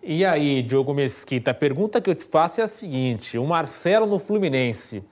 [0.03, 4.05] E aí, Diogo Mesquita, a pergunta que eu te faço é a seguinte: o Marcelo
[4.05, 5.03] no Fluminense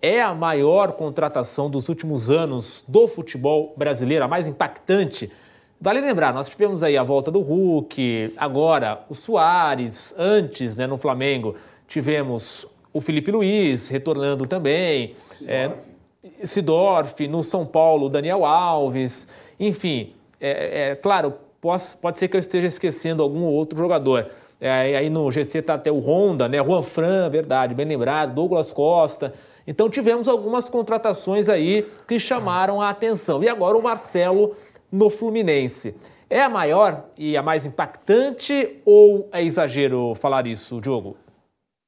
[0.00, 5.30] é a maior contratação dos últimos anos do futebol brasileiro, a mais impactante?
[5.80, 10.98] Vale lembrar, nós tivemos aí a volta do Hulk, agora o Soares, antes né, no
[10.98, 11.54] Flamengo
[11.86, 15.14] tivemos o Felipe Luiz retornando também,
[15.46, 15.70] é,
[16.42, 19.28] Sidorf no São Paulo, Daniel Alves,
[19.60, 24.28] enfim, é, é claro, pode, pode ser que eu esteja esquecendo algum outro jogador.
[24.60, 26.58] É, aí no GC está até o Honda, né?
[26.58, 29.32] Juan Fran, verdade, bem lembrado, Douglas Costa.
[29.64, 33.44] Então tivemos algumas contratações aí que chamaram a atenção.
[33.44, 34.56] E agora o Marcelo
[34.90, 35.94] no Fluminense.
[36.30, 41.16] É a maior e a mais impactante ou é exagero falar isso, Diogo?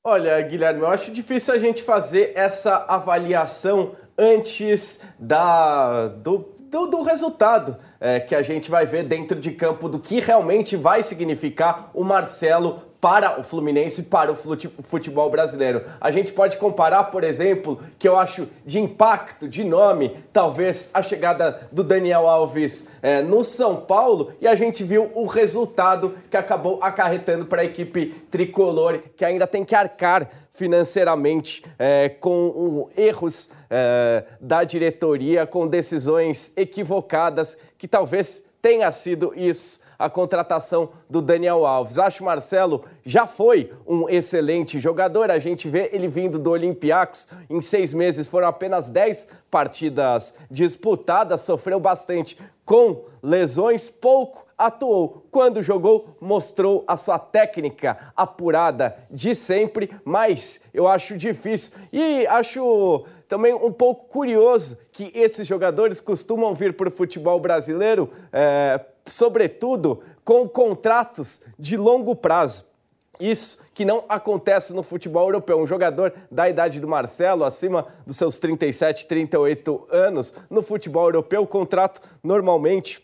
[0.02, 7.02] Olha, Guilherme, eu acho difícil a gente fazer essa avaliação antes da, do, do, do
[7.02, 11.90] resultado é, que a gente vai ver dentro de campo do que realmente vai significar
[11.92, 14.36] o Marcelo para o Fluminense, para o
[14.82, 15.82] futebol brasileiro.
[16.00, 21.00] A gente pode comparar, por exemplo, que eu acho de impacto, de nome, talvez a
[21.00, 26.36] chegada do Daniel Alves é, no São Paulo e a gente viu o resultado que
[26.36, 33.48] acabou acarretando para a equipe tricolor, que ainda tem que arcar financeiramente é, com erros
[33.70, 41.66] é, da diretoria, com decisões equivocadas, que talvez tenha sido isso a contratação do Daniel
[41.66, 41.98] Alves.
[41.98, 45.30] Acho Marcelo já foi um excelente jogador.
[45.30, 47.28] A gente vê ele vindo do Olympiacos.
[47.50, 55.26] Em seis meses foram apenas dez partidas disputadas, sofreu bastante com lesões, pouco atuou.
[55.30, 63.04] Quando jogou, mostrou a sua técnica apurada de sempre, mas eu acho difícil e acho
[63.28, 70.00] também um pouco curioso que esses jogadores costumam vir para o futebol brasileiro é, sobretudo
[70.24, 72.66] com contratos de longo prazo.
[73.20, 75.60] Isso que não acontece no futebol europeu.
[75.60, 81.42] Um jogador da idade do Marcelo, acima dos seus 37, 38 anos, no futebol europeu,
[81.42, 83.02] o contrato normalmente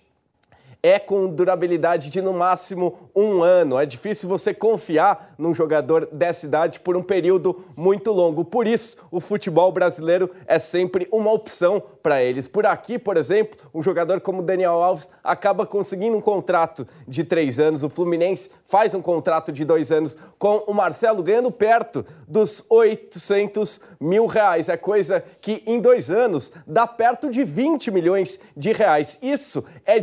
[0.86, 3.78] é com durabilidade de no máximo um ano.
[3.78, 8.44] É difícil você confiar num jogador dessa idade por um período muito longo.
[8.44, 12.46] Por isso, o futebol brasileiro é sempre uma opção para eles.
[12.46, 17.58] Por aqui, por exemplo, um jogador como Daniel Alves acaba conseguindo um contrato de três
[17.58, 17.82] anos.
[17.82, 23.80] O Fluminense faz um contrato de dois anos com o Marcelo, ganhando perto dos 800
[24.00, 24.68] mil reais.
[24.68, 29.18] É coisa que em dois anos dá perto de 20 milhões de reais.
[29.20, 29.98] Isso é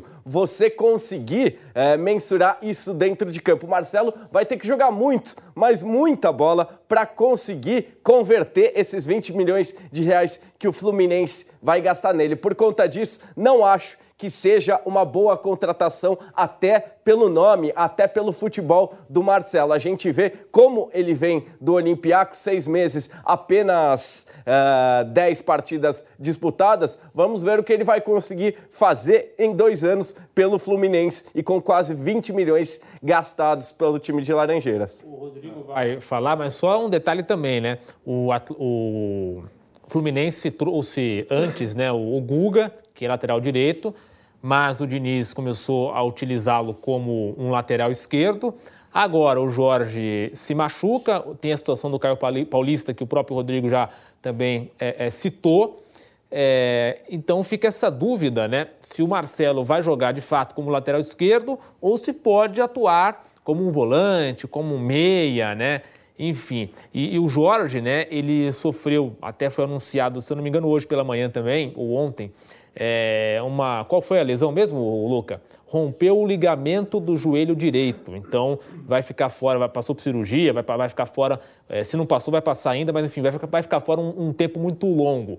[0.00, 3.66] difícil você conseguir é, mensurar isso dentro de campo.
[3.66, 9.32] O Marcelo vai ter que jogar muito, mas muita bola para conseguir converter esses 20
[9.32, 12.36] milhões de reais que o Fluminense vai gastar nele.
[12.36, 18.32] Por conta disso, não acho que seja uma boa contratação, até pelo nome, até pelo
[18.32, 19.72] futebol do Marcelo.
[19.72, 26.98] A gente vê como ele vem do Olympiacos, seis meses, apenas uh, dez partidas disputadas.
[27.14, 31.58] Vamos ver o que ele vai conseguir fazer em dois anos pelo Fluminense e com
[31.58, 35.02] quase 20 milhões gastados pelo time de Laranjeiras.
[35.02, 37.78] O Rodrigo vai falar, mas só um detalhe também, né?
[38.04, 39.42] O, o
[39.88, 43.94] Fluminense trouxe antes né, o Guga, que é lateral direito,
[44.42, 48.54] mas o Diniz começou a utilizá-lo como um lateral esquerdo.
[48.92, 53.68] Agora o Jorge se machuca, tem a situação do Caio Paulista, que o próprio Rodrigo
[53.68, 53.88] já
[54.20, 55.84] também é, é, citou.
[56.30, 58.68] É, então fica essa dúvida, né?
[58.80, 63.66] Se o Marcelo vai jogar de fato como lateral esquerdo ou se pode atuar como
[63.66, 65.82] um volante, como um meia, né?
[66.18, 68.06] Enfim, e, e, o Jorge, né?
[68.10, 71.94] Ele sofreu, até foi anunciado, se eu não me engano, hoje pela manhã também, ou
[71.94, 72.30] ontem,
[72.74, 73.84] é, uma.
[73.84, 75.42] Qual foi a lesão mesmo, Luca?
[75.66, 78.14] Rompeu o ligamento do joelho direito.
[78.16, 81.38] Então vai ficar fora, vai, passou por cirurgia, vai, vai ficar fora.
[81.68, 84.28] É, se não passou, vai passar ainda, mas enfim, vai ficar, vai ficar fora um,
[84.28, 85.38] um tempo muito longo.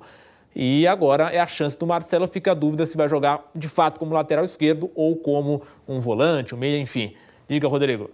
[0.55, 3.99] E agora é a chance do Marcelo, fica a dúvida se vai jogar de fato
[3.99, 7.13] como lateral esquerdo ou como um volante, um meia, enfim.
[7.47, 8.09] Diga, Rodrigo.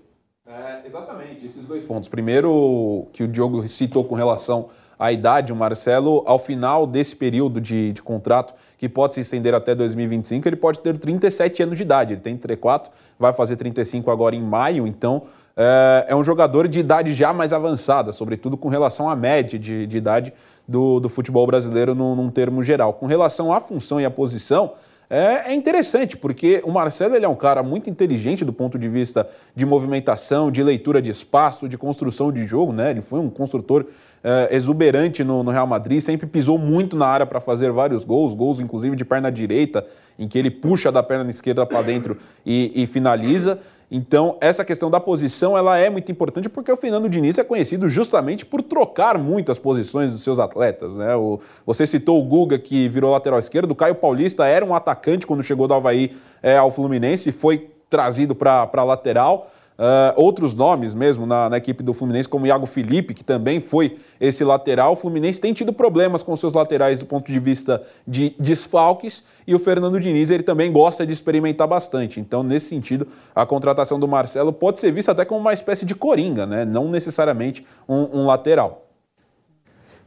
[0.47, 2.07] É, exatamente, esses dois pontos.
[2.07, 7.61] Primeiro, que o Diogo citou com relação à idade, o Marcelo, ao final desse período
[7.61, 11.83] de, de contrato, que pode se estender até 2025, ele pode ter 37 anos de
[11.83, 12.13] idade.
[12.13, 15.23] Ele tem 34, vai fazer 35 agora em maio, então
[15.55, 19.87] é, é um jogador de idade já mais avançada, sobretudo com relação à média de,
[19.87, 20.33] de idade
[20.67, 22.93] do, do futebol brasileiro num, num termo geral.
[22.93, 24.73] Com relação à função e à posição,
[25.09, 28.89] é, é, interessante, porque o Marcelo ele é um cara muito inteligente do ponto de
[28.89, 32.91] vista de movimentação, de leitura de espaço, de construção de jogo, né?
[32.91, 33.85] Ele foi um construtor
[34.21, 38.33] é, exuberante no, no, Real Madrid, sempre pisou muito na área para fazer vários gols,
[38.33, 39.85] gols inclusive de perna direita,
[40.19, 43.59] em que ele puxa da perna esquerda para dentro e, e finaliza.
[43.89, 47.87] Então, essa questão da posição ela é muito importante porque o Fernando Diniz é conhecido
[47.87, 50.95] justamente por trocar muito as posições dos seus atletas.
[50.95, 51.15] Né?
[51.15, 55.25] O, você citou o Guga, que virou lateral esquerdo, o Caio Paulista era um atacante
[55.25, 56.11] quando chegou do Havaí
[56.43, 59.49] é, ao Fluminense e foi trazido para a lateral.
[59.77, 63.97] Uh, outros nomes mesmo na, na, equipe do Fluminense, como Iago Felipe, que também foi
[64.19, 64.93] esse lateral.
[64.93, 69.53] O Fluminense tem tido problemas com seus laterais do ponto de vista de desfalques e
[69.53, 72.19] o Fernando Diniz ele também gosta de experimentar bastante.
[72.19, 75.93] Então, nesse sentido, a contratação do Marcelo pode ser vista até como uma espécie de
[75.93, 76.65] coringa, né?
[76.65, 78.86] não necessariamente um, um lateral.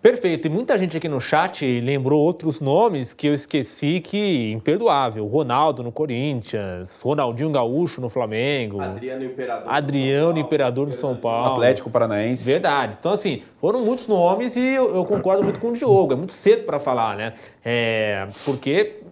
[0.03, 0.47] Perfeito.
[0.47, 5.27] E muita gente aqui no chat lembrou outros nomes que eu esqueci que imperdoável.
[5.27, 8.81] Ronaldo no Corinthians, Ronaldinho Gaúcho no Flamengo.
[8.81, 9.71] Adriano Imperador.
[9.71, 11.53] Adriano no Imperador no São Paulo.
[11.53, 12.45] Atlético Paranaense.
[12.45, 12.97] Verdade.
[12.99, 16.15] Então, assim, foram muitos nomes e eu, eu concordo muito com o Diogo.
[16.15, 17.35] É muito cedo para falar, né?
[17.63, 19.03] É, porque,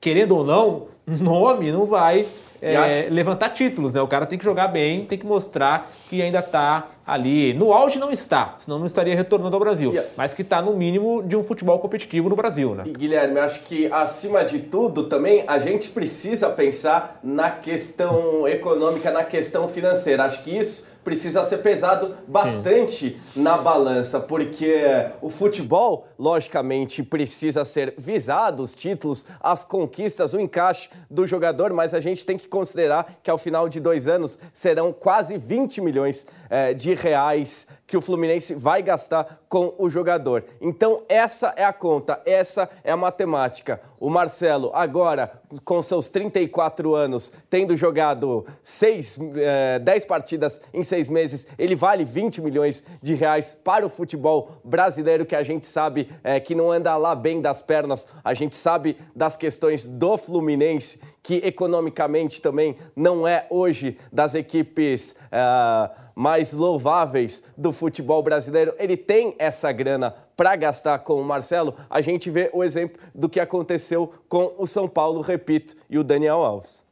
[0.00, 2.26] querendo ou não, nome não vai
[2.60, 3.12] é, acho...
[3.12, 4.00] levantar títulos, né?
[4.00, 7.52] O cara tem que jogar bem, tem que mostrar que ainda está ali.
[7.54, 9.90] No auge não está, senão não estaria retornando ao Brasil.
[9.90, 10.10] Yeah.
[10.16, 12.84] Mas que está no mínimo de um futebol competitivo no Brasil, né?
[12.86, 19.10] E Guilherme, acho que acima de tudo também a gente precisa pensar na questão econômica,
[19.10, 20.24] na questão financeira.
[20.24, 23.40] Acho que isso precisa ser pesado bastante Sim.
[23.40, 24.84] na balança, porque
[25.20, 31.92] o futebol, logicamente, precisa ser visado, os títulos, as conquistas, o encaixe do jogador, mas
[31.94, 36.26] a gente tem que considerar que ao final de dois anos serão quase 20 milhões
[36.52, 40.44] é, de reais que o Fluminense vai gastar com o jogador.
[40.60, 43.80] Então, essa é a conta, essa é a matemática.
[43.98, 45.32] O Marcelo, agora,
[45.64, 52.04] com seus 34 anos, tendo jogado seis, é, 10 partidas em seis meses, ele vale
[52.04, 56.70] 20 milhões de reais para o futebol brasileiro, que a gente sabe é, que não
[56.70, 62.76] anda lá bem das pernas, a gente sabe das questões do Fluminense, que economicamente também
[62.96, 65.16] não é hoje das equipes.
[65.32, 71.74] Uh, mais louváveis do futebol brasileiro, ele tem essa grana para gastar com o Marcelo,
[71.88, 76.04] a gente vê o exemplo do que aconteceu com o São Paulo, repito, e o
[76.04, 76.84] Daniel Alves.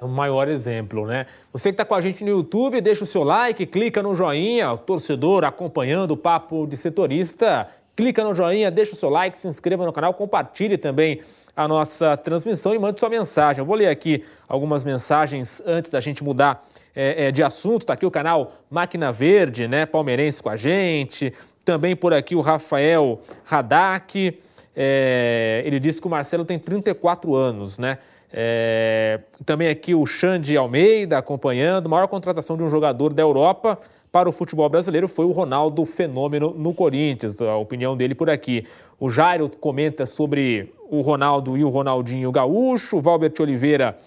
[0.00, 1.26] É o maior exemplo, né?
[1.52, 4.72] Você que está com a gente no YouTube, deixa o seu like, clica no joinha,
[4.72, 9.46] o torcedor acompanhando o papo de setorista, clica no joinha, deixa o seu like, se
[9.46, 11.20] inscreva no canal, compartilhe também
[11.56, 13.60] a nossa transmissão e mande sua mensagem.
[13.60, 17.82] Eu vou ler aqui algumas mensagens antes da gente mudar é, é, de assunto.
[17.82, 19.86] Está aqui o canal Máquina Verde, né?
[19.86, 21.32] Palmeirense com a gente.
[21.64, 24.38] Também por aqui o Rafael Radak.
[24.76, 27.98] é, ele disse que o Marcelo tem 34 anos, né?
[28.32, 31.88] É, também aqui o Xande Almeida acompanhando.
[31.88, 33.78] Maior contratação de um jogador da Europa
[34.14, 37.42] para o futebol brasileiro foi o Ronaldo Fenômeno no Corinthians.
[37.42, 38.64] A opinião dele por aqui.
[39.00, 42.98] O Jairo comenta sobre o Ronaldo e o Ronaldinho Gaúcho.
[42.98, 43.98] O Valbert Oliveira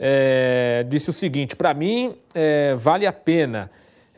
[0.00, 3.70] é, disse o seguinte: para mim, é, vale a pena.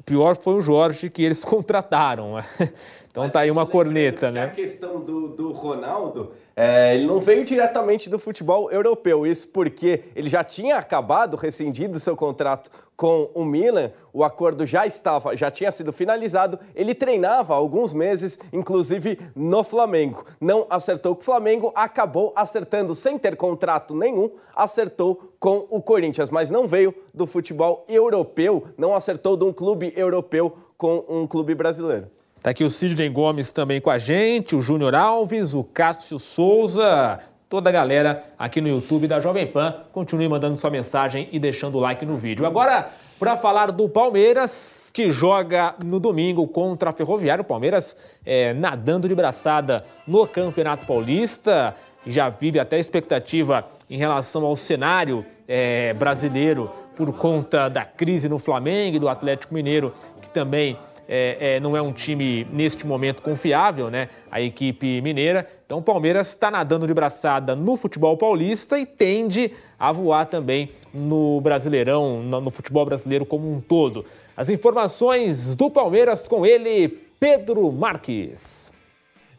[0.07, 2.39] Pior foi o Jorge que eles contrataram.
[3.11, 4.45] então Mas tá aí uma corneta, né?
[4.45, 10.05] A questão do, do Ronaldo é, ele não veio diretamente do futebol europeu, isso porque
[10.15, 15.51] ele já tinha acabado, rescindido seu contrato com o Milan, o acordo já estava, já
[15.51, 20.25] tinha sido finalizado, ele treinava há alguns meses, inclusive no Flamengo.
[20.41, 26.31] Não acertou com o Flamengo, acabou acertando sem ter contrato nenhum, acertou com o Corinthians,
[26.31, 31.53] mas não veio do futebol europeu, não acertou de um clube europeu com um clube
[31.53, 32.09] brasileiro.
[32.45, 37.19] Tá aqui o Sidney Gomes também com a gente, o Júnior Alves, o Cássio Souza,
[37.49, 39.75] toda a galera aqui no YouTube da Jovem Pan.
[39.91, 42.45] Continue mandando sua mensagem e deixando o like no vídeo.
[42.45, 47.41] Agora, para falar do Palmeiras, que joga no domingo contra a Ferroviária.
[47.41, 51.75] O Palmeiras é, nadando de braçada no Campeonato Paulista.
[52.07, 58.39] Já vive até expectativa em relação ao cenário é, brasileiro por conta da crise no
[58.39, 60.77] Flamengo e do Atlético Mineiro, que também
[61.09, 64.09] é, é, não é um time neste momento confiável, né?
[64.31, 65.47] A equipe mineira.
[65.65, 70.71] Então o Palmeiras está nadando de braçada no futebol paulista e tende a voar também
[70.93, 74.05] no Brasileirão, no, no futebol brasileiro como um todo.
[74.37, 76.89] As informações do Palmeiras com ele,
[77.19, 78.64] Pedro Marques.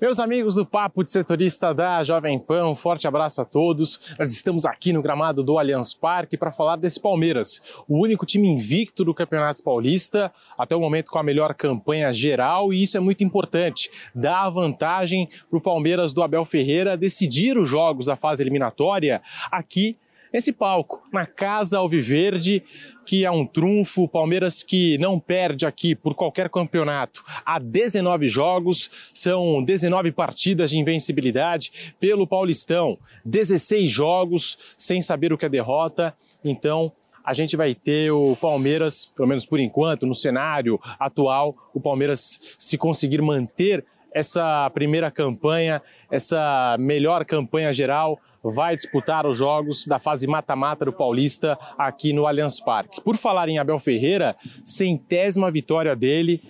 [0.01, 4.13] Meus amigos do Papo de Setorista da Jovem Pan, um forte abraço a todos.
[4.19, 8.45] Nós estamos aqui no gramado do Allianz Parque para falar desse Palmeiras, o único time
[8.45, 12.99] invicto do Campeonato Paulista, até o momento com a melhor campanha geral, e isso é
[12.99, 13.89] muito importante.
[14.13, 19.21] Dá a vantagem para o Palmeiras do Abel Ferreira decidir os jogos da fase eliminatória
[19.49, 19.97] aqui
[20.35, 22.61] nesse palco, na Casa Alviverde,
[23.05, 24.07] que é um trunfo.
[24.07, 30.77] Palmeiras que não perde aqui por qualquer campeonato há 19 jogos, são 19 partidas de
[30.77, 36.15] invencibilidade pelo Paulistão, 16 jogos sem saber o que é derrota.
[36.43, 36.91] Então,
[37.23, 42.39] a gente vai ter o Palmeiras, pelo menos por enquanto, no cenário atual, o Palmeiras
[42.57, 43.83] se conseguir manter
[44.15, 50.93] essa primeira campanha, essa melhor campanha geral, vai disputar os jogos da fase mata-mata do
[50.93, 53.01] Paulista aqui no Allianz Parque.
[53.01, 56.41] Por falar em Abel Ferreira, centésima vitória dele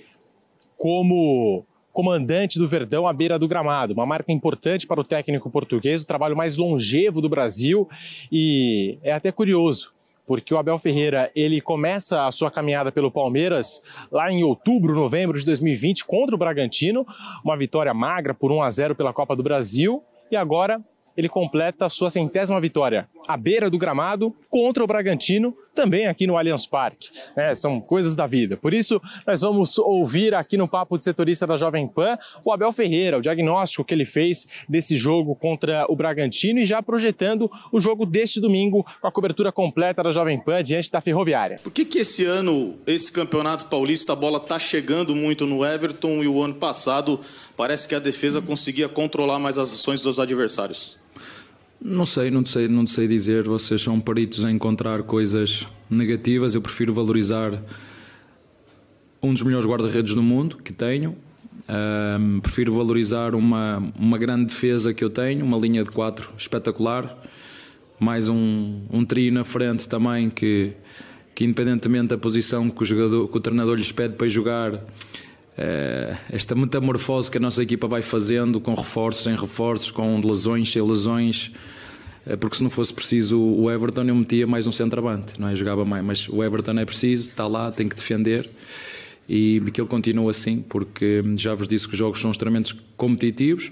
[0.77, 6.03] como comandante do Verdão à beira do gramado, uma marca importante para o técnico português,
[6.03, 7.89] o trabalho mais longevo do Brasil
[8.31, 9.94] e é até curioso,
[10.25, 15.37] porque o Abel Ferreira ele começa a sua caminhada pelo Palmeiras lá em outubro, novembro
[15.37, 17.05] de 2020 contra o Bragantino,
[17.43, 20.03] uma vitória magra por 1 a 0 pela Copa do Brasil.
[20.31, 20.81] E agora
[21.15, 26.25] ele completa a sua centésima vitória à beira do gramado contra o Bragantino, também aqui
[26.25, 27.09] no Allianz Parque.
[27.35, 28.55] É, são coisas da vida.
[28.55, 32.71] Por isso, nós vamos ouvir aqui no Papo de Setorista da Jovem Pan o Abel
[32.71, 37.79] Ferreira, o diagnóstico que ele fez desse jogo contra o Bragantino e já projetando o
[37.79, 41.59] jogo deste domingo com a cobertura completa da Jovem Pan diante da Ferroviária.
[41.61, 46.23] Por que, que esse ano, esse campeonato paulista, a bola está chegando muito no Everton
[46.23, 47.19] e o ano passado
[47.57, 51.04] parece que a defesa conseguia controlar mais as ações dos adversários?
[51.87, 53.43] Não sei, não sei, não sei dizer.
[53.43, 56.55] Vocês são peritos em encontrar coisas negativas.
[56.55, 57.61] Eu prefiro valorizar
[59.21, 61.15] um dos melhores guarda-redes do mundo que tenho.
[61.69, 67.15] Um, prefiro valorizar uma, uma grande defesa que eu tenho, uma linha de quatro espetacular.
[67.99, 70.71] Mais um, um trio na frente também que,
[71.35, 74.83] que independentemente da posição que o, jogador, que o treinador lhes pede para jogar,
[75.55, 80.71] eh, esta metamorfose que a nossa equipa vai fazendo, com reforços, sem reforços, com lesões,
[80.71, 81.51] sem lesões,
[82.39, 85.55] porque se não fosse preciso o Everton, eu metia mais um centroavante, não é?
[85.55, 88.49] Jogava mais, mas o Everton é preciso, está lá, tem que defender
[89.27, 93.71] e que ele continue assim, porque já vos disse que os jogos são extremamente competitivos.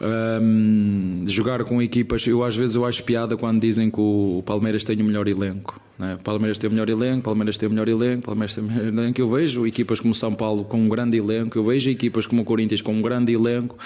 [0.00, 4.84] Um, jogar com equipas, eu às vezes eu acho piada quando dizem que o Palmeiras
[4.84, 5.80] tem o melhor elenco.
[5.98, 6.18] Né?
[6.24, 9.20] Palmeiras tem o melhor elenco, Palmeiras tem o melhor elenco, Palmeiras tem o melhor elenco.
[9.20, 12.44] Eu vejo equipas como São Paulo com um grande elenco, eu vejo equipas como o
[12.44, 13.78] Corinthians com um grande elenco.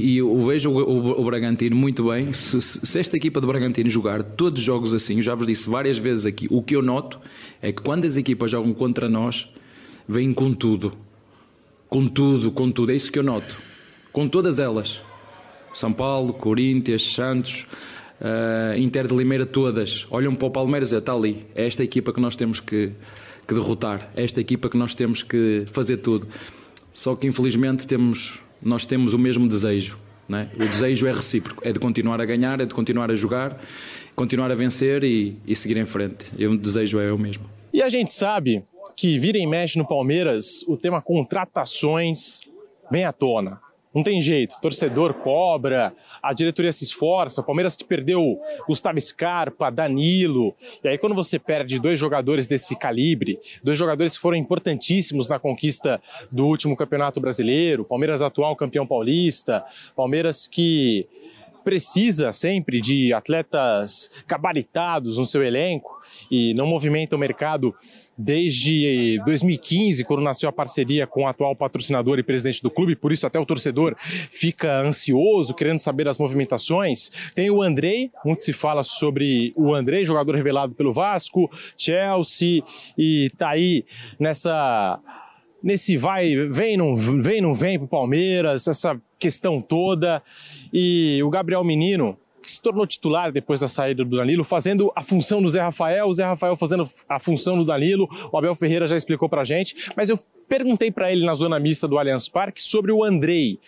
[0.00, 2.32] E eu vejo o, o, o Bragantino muito bem.
[2.32, 5.96] Se, se, esta equipa de Bragantino jogar todos os jogos assim, já vos disse várias
[5.96, 7.18] vezes aqui, o que eu noto
[7.62, 9.48] é que quando as equipas jogam contra nós,
[10.06, 10.92] vêm com tudo.
[11.88, 12.92] Com tudo, com tudo.
[12.92, 13.68] É isso que eu noto
[14.18, 15.00] com todas elas.
[15.72, 17.66] São Paulo, Corinthians, Santos,
[18.20, 20.08] uh, Inter de Limeira, todas.
[20.10, 21.46] Olham para o Palmeiras e está ali.
[21.54, 22.90] É esta equipa que nós temos que,
[23.46, 24.10] que derrotar.
[24.16, 26.26] É esta equipa que nós temos que fazer tudo.
[26.92, 29.98] Só que infelizmente temos nós temos o mesmo desejo.
[30.28, 30.50] Né?
[30.54, 33.58] O desejo é recíproco, é de continuar a ganhar, é de continuar a jogar,
[34.14, 36.30] continuar a vencer e, e seguir em frente.
[36.36, 37.46] E o desejo é o mesmo.
[37.72, 38.64] E a gente sabe
[38.96, 42.40] que vira e mexe no Palmeiras, o tema contratações
[42.90, 43.60] vem à tona.
[43.94, 49.70] Não tem jeito, torcedor cobra, a diretoria se esforça, o Palmeiras que perdeu Gustavo Scarpa,
[49.70, 55.28] Danilo, e aí quando você perde dois jogadores desse calibre, dois jogadores que foram importantíssimos
[55.28, 59.64] na conquista do último Campeonato Brasileiro, Palmeiras atual campeão paulista,
[59.96, 61.08] Palmeiras que
[61.64, 67.74] precisa sempre de atletas gabaritados no seu elenco e não movimenta o mercado
[68.18, 73.12] desde 2015, quando nasceu a parceria com o atual patrocinador e presidente do clube, por
[73.12, 77.10] isso até o torcedor fica ansioso, querendo saber das movimentações.
[77.34, 82.62] Tem o Andrei, muito se fala sobre o Andrei, jogador revelado pelo Vasco, Chelsea,
[82.96, 83.84] e tá aí
[84.18, 84.98] nessa
[85.62, 90.22] nesse vai, vem, não vem, não vem pro Palmeiras, essa questão toda.
[90.72, 92.16] E o Gabriel Menino,
[92.48, 96.06] que se tornou titular depois da saída do Danilo, fazendo a função do Zé Rafael,
[96.06, 99.92] o Zé Rafael fazendo a função do Danilo, o Abel Ferreira já explicou pra gente,
[99.94, 100.18] mas eu
[100.48, 103.58] perguntei para ele na zona mista do Allianz Parque sobre o Andrei.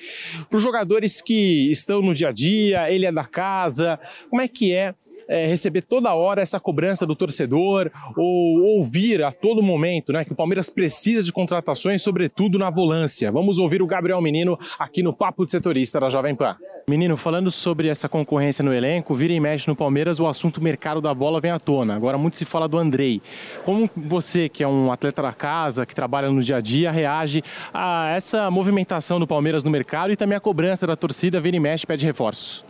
[0.49, 4.01] Para os jogadores que estão no dia a dia, ele é da casa,
[4.31, 4.95] como é que é
[5.31, 10.33] é, receber toda hora essa cobrança do torcedor ou ouvir a todo momento né, que
[10.33, 13.31] o Palmeiras precisa de contratações, sobretudo na volância.
[13.31, 16.57] Vamos ouvir o Gabriel Menino aqui no Papo de Setorista da Jovem Pan.
[16.89, 21.01] Menino, falando sobre essa concorrência no elenco, vira e mexe no Palmeiras, o assunto mercado
[21.01, 21.95] da bola vem à tona.
[21.95, 23.23] Agora muito se fala do Andrei.
[23.65, 27.45] Como você, que é um atleta da casa, que trabalha no dia a dia, reage
[27.73, 31.61] a essa movimentação do Palmeiras no mercado e também a cobrança da torcida vira e
[31.61, 32.70] mexe pede reforços?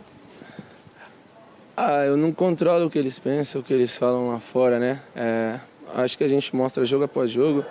[1.75, 4.99] Ah, eu não controlo o que eles pensam, o que eles falam lá fora, né?
[5.15, 5.57] É,
[5.95, 7.65] acho que a gente mostra jogo após jogo.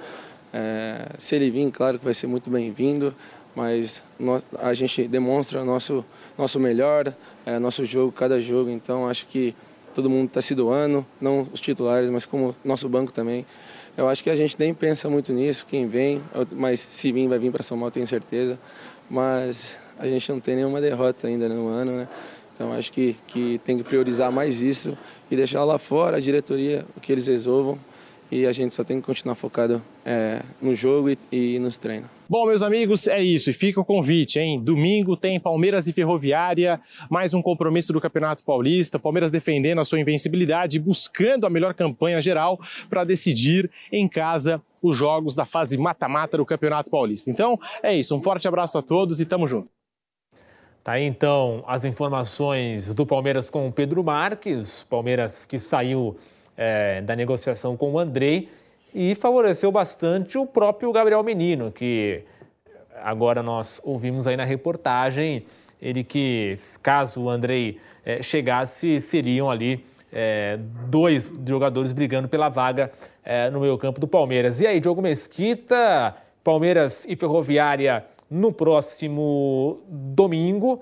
[0.52, 3.14] É, se ele vir, claro que vai ser muito bem-vindo,
[3.54, 4.02] mas
[4.58, 6.04] a gente demonstra nosso,
[6.36, 7.12] nosso melhor,
[7.44, 8.70] é, nosso jogo, cada jogo.
[8.70, 9.54] Então acho que
[9.94, 13.44] todo mundo está se doando, não os titulares, mas como nosso banco também.
[13.98, 16.22] Eu acho que a gente nem pensa muito nisso, quem vem,
[16.52, 18.58] mas se vir, vai vir para São Paulo, tenho certeza.
[19.10, 22.08] Mas a gente não tem nenhuma derrota ainda no ano, né?
[22.60, 24.94] Então acho que, que tem que priorizar mais isso
[25.30, 27.78] e deixar lá fora a diretoria, o que eles resolvam.
[28.30, 32.10] E a gente só tem que continuar focado é, no jogo e, e nos treinos.
[32.28, 33.48] Bom, meus amigos, é isso.
[33.48, 34.60] E fica o convite, hein?
[34.62, 38.98] Domingo tem Palmeiras e Ferroviária, mais um compromisso do Campeonato Paulista.
[38.98, 44.94] Palmeiras defendendo a sua invencibilidade, buscando a melhor campanha geral para decidir em casa os
[44.94, 47.30] jogos da fase mata-mata do Campeonato Paulista.
[47.30, 48.14] Então, é isso.
[48.14, 49.79] Um forte abraço a todos e tamo junto.
[50.82, 56.16] Tá aí então as informações do Palmeiras com o Pedro Marques, Palmeiras que saiu
[56.56, 58.48] é, da negociação com o Andrei
[58.94, 62.22] e favoreceu bastante o próprio Gabriel Menino, que
[63.02, 65.44] agora nós ouvimos aí na reportagem,
[65.82, 72.90] ele que, caso o Andrei é, chegasse, seriam ali é, dois jogadores brigando pela vaga
[73.22, 74.60] é, no meio campo do Palmeiras.
[74.60, 80.80] E aí, Diogo Mesquita, Palmeiras e Ferroviária no próximo domingo.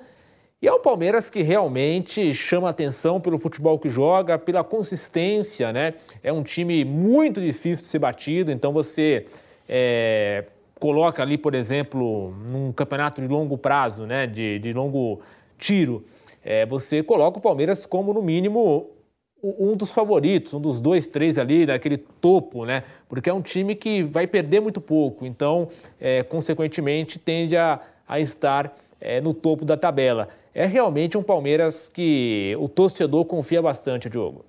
[0.61, 5.95] E é o Palmeiras que realmente chama atenção pelo futebol que joga, pela consistência, né?
[6.23, 9.27] É um time muito difícil de ser batido, então você
[9.69, 10.45] é,
[10.81, 14.27] coloca ali, por exemplo, num campeonato de longo prazo, né?
[14.27, 15.21] De, de longo
[15.57, 16.05] tiro,
[16.45, 18.91] é, você coloca o Palmeiras como, no mínimo,
[19.43, 22.83] um dos favoritos, um dos dois, três ali, daquele topo, né?
[23.09, 25.69] Porque é um time que vai perder muito pouco, então,
[26.01, 30.29] é, consequentemente, tende a, a estar é, no topo da tabela.
[30.55, 34.45] É realmente um Palmeiras que o torcedor confia bastante, Diogo.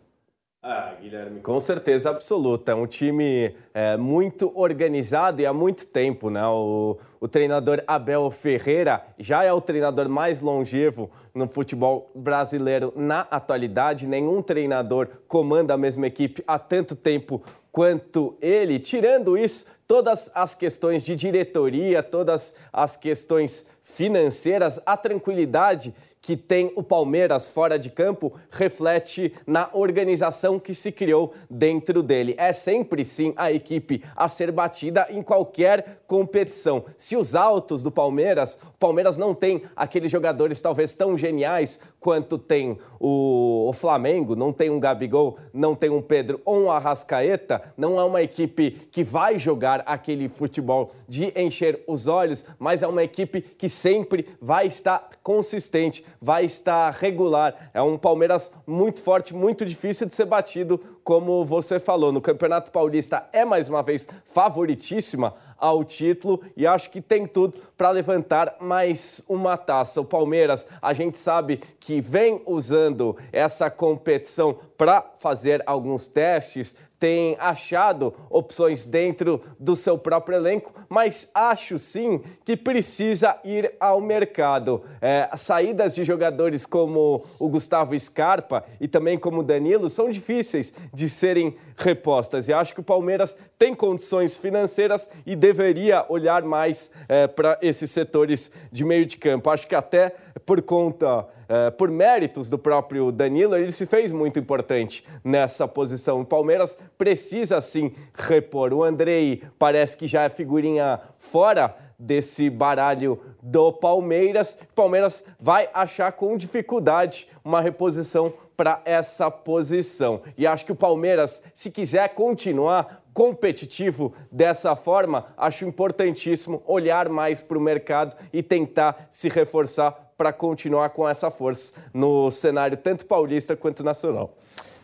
[0.62, 2.74] Ah, Guilherme, com certeza absoluta.
[2.74, 6.45] É um time é, muito organizado e há muito tempo, né?
[6.47, 13.22] O, o treinador Abel Ferreira já é o treinador mais longevo no futebol brasileiro na
[13.32, 14.05] atualidade.
[14.05, 17.41] Nenhum treinador comanda a mesma equipe há tanto tempo
[17.72, 18.80] quanto ele.
[18.80, 26.72] Tirando isso, todas as questões de diretoria, todas as questões financeiras, a tranquilidade que tem
[26.76, 32.36] o Palmeiras fora de campo reflete na organização que se criou dentro dele.
[32.38, 36.84] É sempre sim a equipe a ser batida em qualquer competição.
[36.97, 42.38] Se os altos do Palmeiras, o Palmeiras não tem aqueles jogadores talvez tão geniais quanto
[42.38, 47.62] tem o, o Flamengo, não tem um Gabigol, não tem um Pedro ou um Arrascaeta,
[47.78, 52.82] não é uma equipe que vai jogar jogar aquele futebol de encher os olhos, mas
[52.82, 57.72] é uma equipe que sempre vai estar consistente, vai estar regular.
[57.74, 62.12] É um Palmeiras muito forte, muito difícil de ser batido, como você falou.
[62.12, 67.60] No Campeonato Paulista é mais uma vez favoritíssima ao título e acho que tem tudo
[67.78, 70.01] para levantar mais uma taça.
[70.01, 77.38] O Palmeiras, a gente sabe que vem usando essa competição para fazer alguns testes, tem
[77.39, 84.84] achado opções dentro do seu próprio elenco, mas acho sim que precisa ir ao mercado.
[85.02, 90.74] É, saídas de jogadores como o Gustavo Scarpa e também como o Danilo são difíceis
[90.93, 92.47] de serem repostas.
[92.50, 97.89] E acho que o Palmeiras tem condições financeiras e deveria olhar mais é, para esses
[97.91, 99.50] setores de meio de campo.
[99.50, 100.14] Acho que até
[100.45, 106.22] por conta Uh, por méritos do próprio Danilo, ele se fez muito importante nessa posição.
[106.22, 108.72] O Palmeiras precisa sim repor.
[108.72, 114.60] O Andrei parece que já é figurinha fora desse baralho do Palmeiras.
[114.72, 120.22] O Palmeiras vai achar com dificuldade uma reposição para essa posição.
[120.38, 127.41] E acho que o Palmeiras, se quiser continuar competitivo dessa forma, acho importantíssimo olhar mais
[127.41, 133.05] para o mercado e tentar se reforçar para continuar com essa força no cenário tanto
[133.05, 134.36] paulista quanto nacional.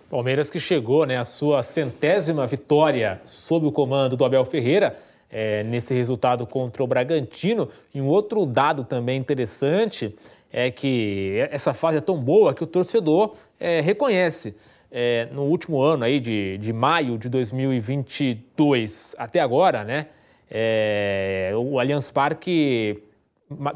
[0.10, 4.96] Palmeiras que chegou né, à sua centésima vitória sob o comando do Abel Ferreira,
[5.30, 7.68] é, nesse resultado contra o Bragantino.
[7.94, 10.16] E um outro dado também interessante
[10.54, 14.56] é que essa fase é tão boa que o torcedor é, reconhece.
[14.90, 20.06] É, no último ano aí de, de maio de 2022 até agora, né?
[20.50, 23.04] É, o Allianz Parque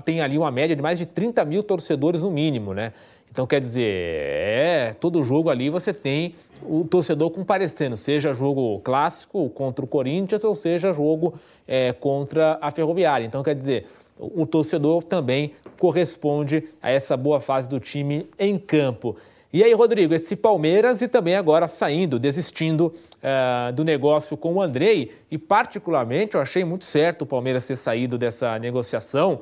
[0.04, 2.94] tem ali uma média de mais de 30 mil torcedores no mínimo, né?
[3.32, 9.50] Então, quer dizer, é, todo jogo ali você tem o torcedor comparecendo, seja jogo clássico
[9.52, 11.36] contra o Corinthians ou seja jogo
[11.68, 13.26] é, contra a Ferroviária.
[13.26, 13.86] Então, quer dizer,
[14.18, 19.16] o, o torcedor também corresponde a essa boa fase do time em campo.
[19.54, 24.62] E aí, Rodrigo, esse Palmeiras e também agora saindo, desistindo uh, do negócio com o
[24.62, 29.40] Andrei, e particularmente eu achei muito certo o Palmeiras ter saído dessa negociação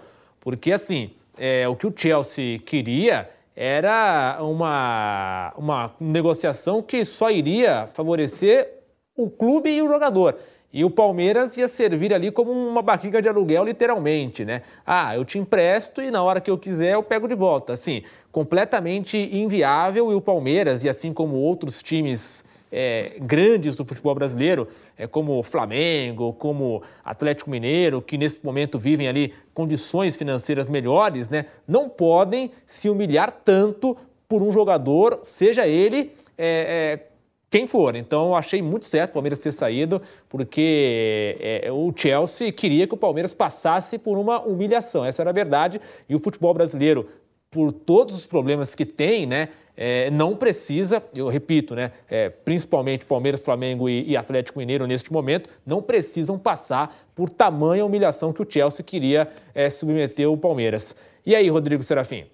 [0.47, 7.89] porque, assim, é, o que o Chelsea queria era uma, uma negociação que só iria
[7.93, 8.65] favorecer
[9.13, 10.37] o clube e o jogador.
[10.71, 14.61] E o Palmeiras ia servir ali como uma barriga de aluguel, literalmente, né?
[14.85, 17.73] Ah, eu te empresto e na hora que eu quiser eu pego de volta.
[17.73, 22.41] Assim, completamente inviável e o Palmeiras, e assim como outros times
[22.71, 29.07] é, grandes do futebol brasileiro, é, como Flamengo, como Atlético Mineiro, que nesse momento vivem
[29.07, 33.97] ali condições financeiras melhores, né, não podem se humilhar tanto
[34.27, 37.17] por um jogador, seja ele é, é
[37.49, 37.95] quem for.
[37.95, 42.97] Então, achei muito certo o Palmeiras ter saído, porque é, o Chelsea queria que o
[42.97, 45.05] Palmeiras passasse por uma humilhação.
[45.05, 45.79] Essa era a verdade.
[46.09, 47.05] E o futebol brasileiro,
[47.49, 49.49] por todos os problemas que tem, né?
[49.77, 55.13] é, não precisa, eu repito, né, é, principalmente Palmeiras, Flamengo e, e, Atlético Mineiro neste
[55.13, 60.95] momento, não precisam passar por tamanha humilhação que o Chelsea queria é, submeter o Palmeiras.
[61.23, 62.25] E aí, Rodrigo Serafim?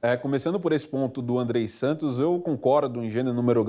[0.00, 3.64] É, começando por esse ponto do Andrei Santos, eu concordo em gênero número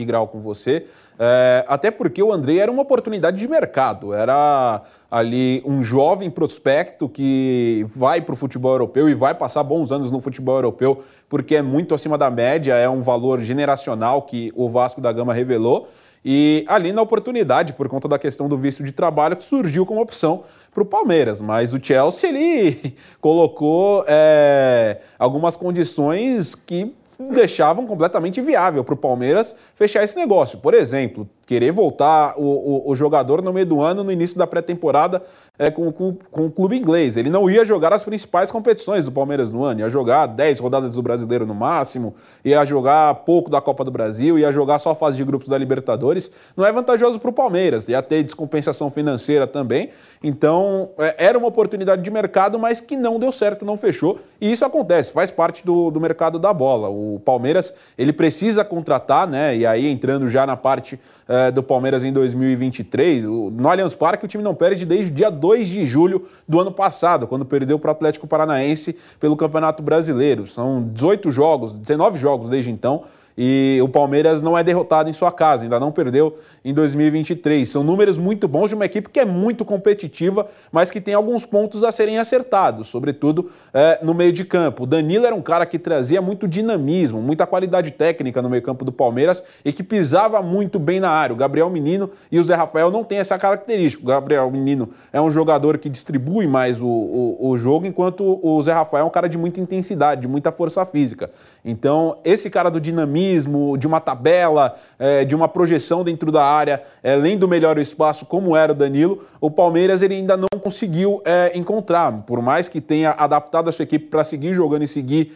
[0.00, 0.86] e grau com você,
[1.18, 7.08] é, até porque o Andrei era uma oportunidade de mercado, era ali um jovem prospecto
[7.08, 11.56] que vai para o futebol europeu e vai passar bons anos no futebol europeu, porque
[11.56, 15.88] é muito acima da média, é um valor generacional que o Vasco da Gama revelou.
[16.24, 20.02] E ali na oportunidade, por conta da questão do visto de trabalho, que surgiu como
[20.02, 21.40] opção para o Palmeiras.
[21.40, 26.94] Mas o Chelsea ele colocou é, algumas condições que
[27.28, 30.58] deixavam completamente viável para o Palmeiras fechar esse negócio.
[30.58, 34.46] Por exemplo, querer voltar o, o, o, jogador no meio do ano, no início da
[34.46, 35.22] pré-temporada,
[35.60, 37.18] é, com, com, com, o clube inglês.
[37.18, 40.94] Ele não ia jogar as principais competições do Palmeiras no ano, ia jogar 10 rodadas
[40.94, 44.94] do Brasileiro no máximo, ia jogar pouco da Copa do Brasil, ia jogar só a
[44.94, 46.30] fase de grupos da Libertadores.
[46.56, 49.90] Não é vantajoso para o Palmeiras, ia ter descompensação financeira também.
[50.24, 54.18] Então, é, era uma oportunidade de mercado, mas que não deu certo, não fechou.
[54.40, 56.88] E isso acontece, faz parte do, do mercado da bola.
[56.88, 59.54] O Palmeiras, ele precisa contratar, né?
[59.54, 60.98] E aí entrando já na parte
[61.28, 63.26] é, do Palmeiras em 2023.
[63.26, 66.72] No Allianz Parque, o time não perde desde o dia 2 de julho do ano
[66.72, 70.46] passado, quando perdeu para o Atlético Paranaense pelo Campeonato Brasileiro.
[70.46, 73.02] São 18 jogos, 19 jogos desde então.
[73.42, 77.66] E o Palmeiras não é derrotado em sua casa, ainda não perdeu em 2023.
[77.66, 81.46] São números muito bons de uma equipe que é muito competitiva, mas que tem alguns
[81.46, 84.82] pontos a serem acertados, sobretudo é, no meio de campo.
[84.82, 88.84] O Danilo era um cara que trazia muito dinamismo, muita qualidade técnica no meio campo
[88.84, 91.32] do Palmeiras e que pisava muito bem na área.
[91.32, 94.04] O Gabriel Menino e o Zé Rafael não têm essa característica.
[94.04, 98.62] O Gabriel Menino é um jogador que distribui mais o, o, o jogo, enquanto o
[98.62, 101.30] Zé Rafael é um cara de muita intensidade, de muita força física.
[101.64, 103.29] Então, esse cara do dinamismo,
[103.78, 108.26] de uma tabela, é, de uma projeção dentro da área, é, lendo melhor o espaço,
[108.26, 112.80] como era o Danilo, o Palmeiras ele ainda não conseguiu é, encontrar, por mais que
[112.80, 115.32] tenha adaptado a sua equipe para seguir jogando e seguir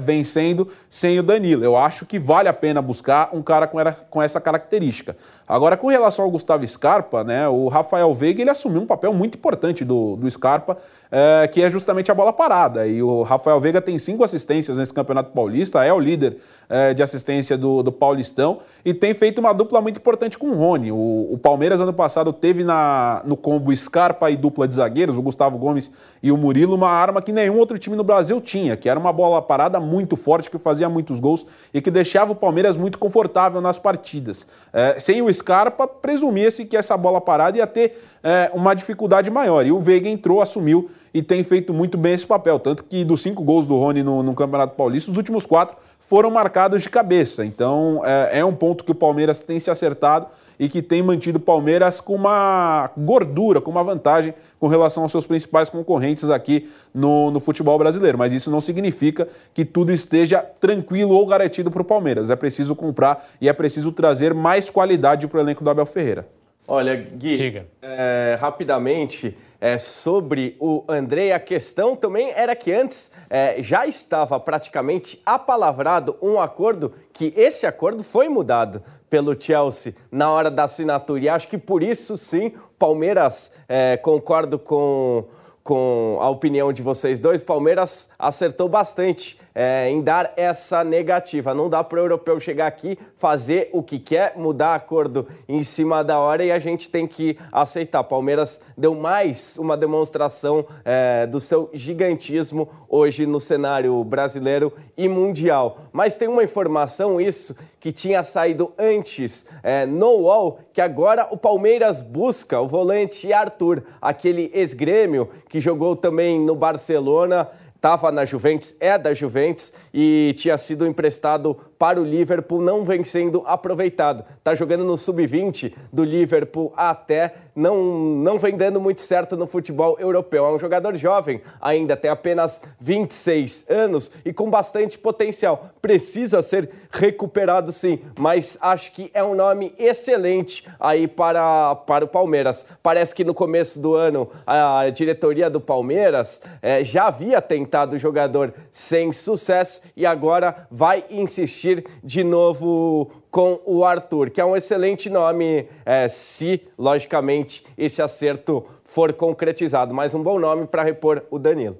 [0.00, 1.64] vencendo sem o Danilo.
[1.64, 5.16] Eu acho que vale a pena buscar um cara com, era, com essa característica.
[5.46, 9.36] Agora, com relação ao Gustavo Scarpa, né, o Rafael Veiga ele assumiu um papel muito
[9.36, 10.78] importante do, do Scarpa,
[11.10, 12.86] é, que é justamente a bola parada.
[12.86, 16.38] E o Rafael Veiga tem cinco assistências nesse Campeonato Paulista, é o líder
[16.70, 20.54] é, de assistência do, do Paulistão e tem feito uma dupla muito importante com o
[20.54, 20.90] Rony.
[20.90, 25.22] O, o Palmeiras, ano passado, teve na, no combo Scarpa e dupla de zagueiros, o
[25.22, 25.90] Gustavo Gomes
[26.22, 29.12] e o Murilo, uma arma que nenhum outro time no Brasil tinha, que era uma
[29.12, 33.60] bola parada muito forte, que fazia muitos gols e que deixava o Palmeiras muito confortável
[33.60, 34.46] nas partidas.
[34.72, 39.66] É, sem o Scarpa, presumia-se que essa bola parada ia ter é, uma dificuldade maior.
[39.66, 42.58] E o Veiga entrou, assumiu e tem feito muito bem esse papel.
[42.58, 46.30] Tanto que dos cinco gols do Rony no, no Campeonato Paulista, os últimos quatro foram
[46.30, 47.44] marcados de cabeça.
[47.44, 50.26] Então é, é um ponto que o Palmeiras tem se acertado
[50.62, 55.10] e que tem mantido o Palmeiras com uma gordura, com uma vantagem com relação aos
[55.10, 58.16] seus principais concorrentes aqui no, no futebol brasileiro.
[58.16, 62.30] Mas isso não significa que tudo esteja tranquilo ou garantido para o Palmeiras.
[62.30, 66.28] É preciso comprar e é preciso trazer mais qualidade para o elenco do Abel Ferreira.
[66.68, 73.62] Olha, Gui, é, rapidamente, é, sobre o André, a questão também era que antes é,
[73.62, 80.50] já estava praticamente apalavrado um acordo, que esse acordo foi mudado pelo Chelsea na hora
[80.50, 81.22] da assinatura.
[81.22, 85.26] E acho que por isso, sim, Palmeiras, é, concordo com
[85.62, 91.54] com a opinião de vocês dois, Palmeiras acertou bastante é, em dar essa negativa.
[91.54, 96.02] Não dá para o europeu chegar aqui, fazer o que quer, mudar acordo em cima
[96.02, 98.04] da hora e a gente tem que aceitar.
[98.04, 105.78] Palmeiras deu mais uma demonstração é, do seu gigantismo hoje no cenário brasileiro e mundial.
[105.92, 111.36] Mas tem uma informação, isso, que tinha saído antes é, no UOL, que agora o
[111.36, 117.48] Palmeiras busca o volante Arthur, aquele ex-grêmio que jogou também no Barcelona
[117.82, 123.02] estava na Juventus, é da Juventus e tinha sido emprestado para o Liverpool, não vem
[123.02, 124.24] sendo aproveitado.
[124.38, 129.96] Está jogando no sub-20 do Liverpool até, não, não vem dando muito certo no futebol
[129.98, 130.46] europeu.
[130.46, 135.70] É um jogador jovem, ainda tem apenas 26 anos e com bastante potencial.
[135.82, 142.08] Precisa ser recuperado sim, mas acho que é um nome excelente aí para, para o
[142.08, 142.64] Palmeiras.
[142.80, 147.98] Parece que no começo do ano a diretoria do Palmeiras é, já havia tentado o
[147.98, 154.54] jogador sem sucesso e agora vai insistir de novo com o Arthur, que é um
[154.54, 159.94] excelente nome, é, se, logicamente, esse acerto for concretizado.
[159.94, 161.78] Mas um bom nome para repor o Danilo.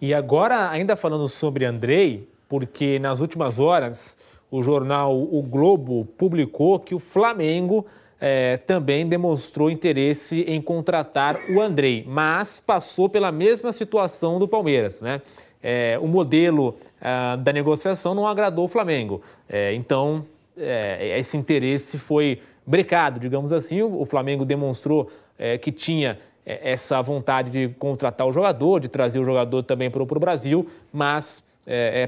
[0.00, 4.16] E agora, ainda falando sobre Andrei, porque nas últimas horas
[4.50, 7.84] o jornal O Globo publicou que o Flamengo
[8.20, 15.00] é, também demonstrou interesse em contratar o Andrei, mas passou pela mesma situação do Palmeiras,
[15.00, 15.20] né?
[15.62, 19.20] É, o modelo ah, da negociação não agradou o Flamengo.
[19.48, 20.24] É, então,
[20.56, 23.82] é, esse interesse foi brecado, digamos assim.
[23.82, 28.88] O, o Flamengo demonstrou é, que tinha é, essa vontade de contratar o jogador, de
[28.88, 31.46] trazer o jogador também para o Brasil, mas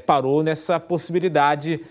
[0.07, 1.83] parou nessa possibilidade,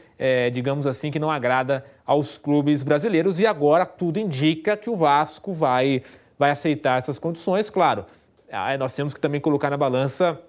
[0.52, 3.40] digamos assim, que não agrada aos clubes brasileiros.
[3.40, 6.02] E agora tudo indica que o Vasco vai,
[6.38, 7.70] vai aceitar essas condições.
[7.70, 8.06] Claro,
[8.78, 10.40] nós temos que também colocar na balança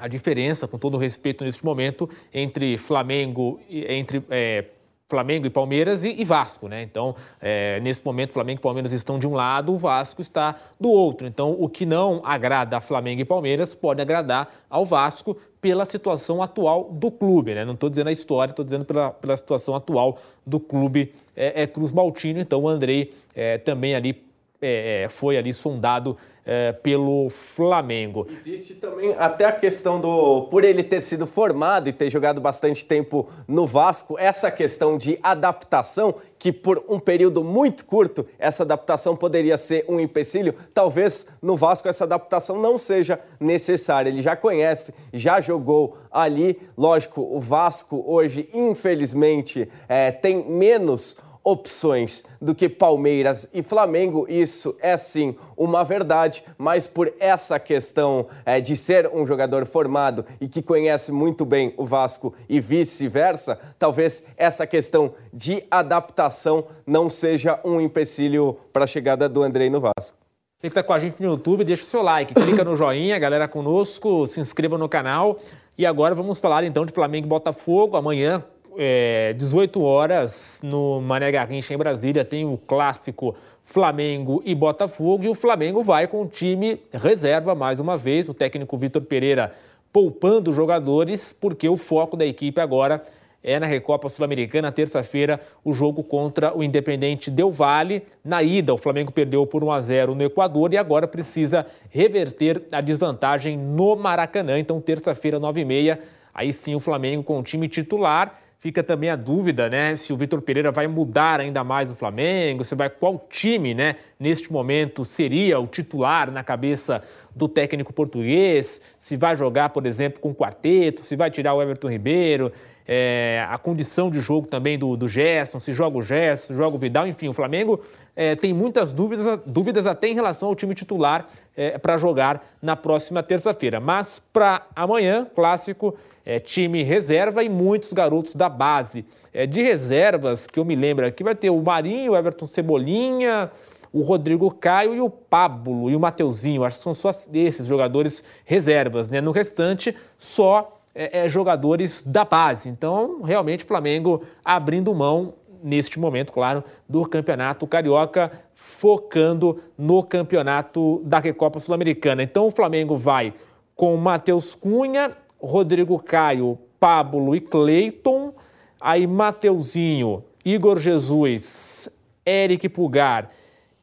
[0.00, 4.64] a diferença, com todo o respeito neste momento, entre Flamengo, entre é,
[5.06, 6.82] Flamengo e Palmeiras e, e Vasco, né?
[6.82, 10.88] Então, é, nesse momento, Flamengo e Palmeiras estão de um lado, o Vasco está do
[10.88, 11.26] outro.
[11.26, 16.42] Então, o que não agrada a Flamengo e Palmeiras pode agradar ao Vasco pela situação
[16.42, 17.64] atual do clube, né?
[17.64, 21.66] Não estou dizendo a história, estou dizendo pela, pela situação atual do clube é, é
[21.66, 22.40] Cruz Maltino.
[22.40, 24.29] Então, o Andrei é, também ali
[24.60, 28.26] é, foi ali sondado é, pelo Flamengo.
[28.28, 30.48] Existe também até a questão do.
[30.50, 35.18] Por ele ter sido formado e ter jogado bastante tempo no Vasco, essa questão de
[35.22, 40.54] adaptação, que por um período muito curto, essa adaptação poderia ser um empecilho.
[40.74, 44.10] Talvez no Vasco essa adaptação não seja necessária.
[44.10, 46.60] Ele já conhece, já jogou ali.
[46.76, 54.26] Lógico, o Vasco hoje, infelizmente, é, tem menos opções do que Palmeiras e Flamengo.
[54.28, 60.24] Isso é sim uma verdade, mas por essa questão é, de ser um jogador formado
[60.40, 67.08] e que conhece muito bem o Vasco e vice-versa, talvez essa questão de adaptação não
[67.08, 70.18] seja um empecilho para a chegada do Andrei no Vasco.
[70.60, 73.18] Você que está com a gente no YouTube, deixa o seu like, clica no joinha,
[73.18, 75.38] galera conosco, se inscreva no canal.
[75.78, 77.96] E agora vamos falar então de Flamengo e Botafogo.
[77.96, 78.44] Amanhã,
[78.82, 85.22] é, 18 horas, no Mané Garrincha, em Brasília, tem o clássico Flamengo e Botafogo.
[85.22, 88.26] E o Flamengo vai com o time reserva mais uma vez.
[88.26, 89.52] O técnico Vitor Pereira
[89.92, 93.02] poupando jogadores, porque o foco da equipe agora
[93.44, 98.02] é na Recopa Sul-Americana, terça-feira, o jogo contra o Independente Del Vale.
[98.24, 102.62] Na ida, o Flamengo perdeu por 1 a 0 no Equador e agora precisa reverter
[102.72, 104.58] a desvantagem no Maracanã.
[104.58, 105.98] Então, terça-feira, 9h30,
[106.32, 108.40] aí sim o Flamengo com o time titular.
[108.60, 112.62] Fica também a dúvida, né, se o Vitor Pereira vai mudar ainda mais o Flamengo,
[112.62, 117.02] se vai qual time, né, neste momento seria o titular na cabeça
[117.34, 121.88] do técnico português, se vai jogar, por exemplo, com quarteto, se vai tirar o Everton
[121.88, 122.52] Ribeiro,
[122.92, 126.74] é, a condição de jogo também do, do Gerson, se joga o Gerson, se joga
[126.74, 127.80] o Vidal, enfim, o Flamengo
[128.16, 131.24] é, tem muitas dúvidas, dúvidas até em relação ao time titular
[131.56, 133.78] é, para jogar na próxima terça-feira.
[133.78, 139.04] Mas para amanhã, clássico, é, time reserva e muitos garotos da base.
[139.32, 143.52] É, de reservas, que eu me lembro aqui, vai ter o Marinho, o Everton Cebolinha,
[143.92, 146.64] o Rodrigo Caio e o Pablo e o Mateuzinho.
[146.64, 149.08] Acho que são só esses jogadores reservas.
[149.08, 149.20] Né?
[149.20, 152.68] No restante, só é, é, jogadores da base.
[152.68, 155.32] Então, realmente, o Flamengo abrindo mão,
[155.62, 162.22] neste momento, claro, do campeonato carioca, focando no campeonato da Recopa Sul-Americana.
[162.22, 163.32] Então, o Flamengo vai
[163.74, 168.34] com Matheus Cunha Rodrigo Caio, Pablo e Cleiton,
[168.78, 171.88] aí Mateuzinho, Igor Jesus,
[172.26, 173.30] Eric Pugar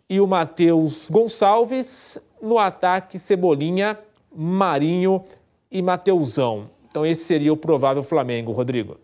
[0.08, 3.98] e o Matheus Gonçalves, no ataque Cebolinha,
[4.36, 5.24] Marinho
[5.72, 6.77] e Mateuzão.
[6.90, 8.98] Então esse seria o provável Flamengo, Rodrigo.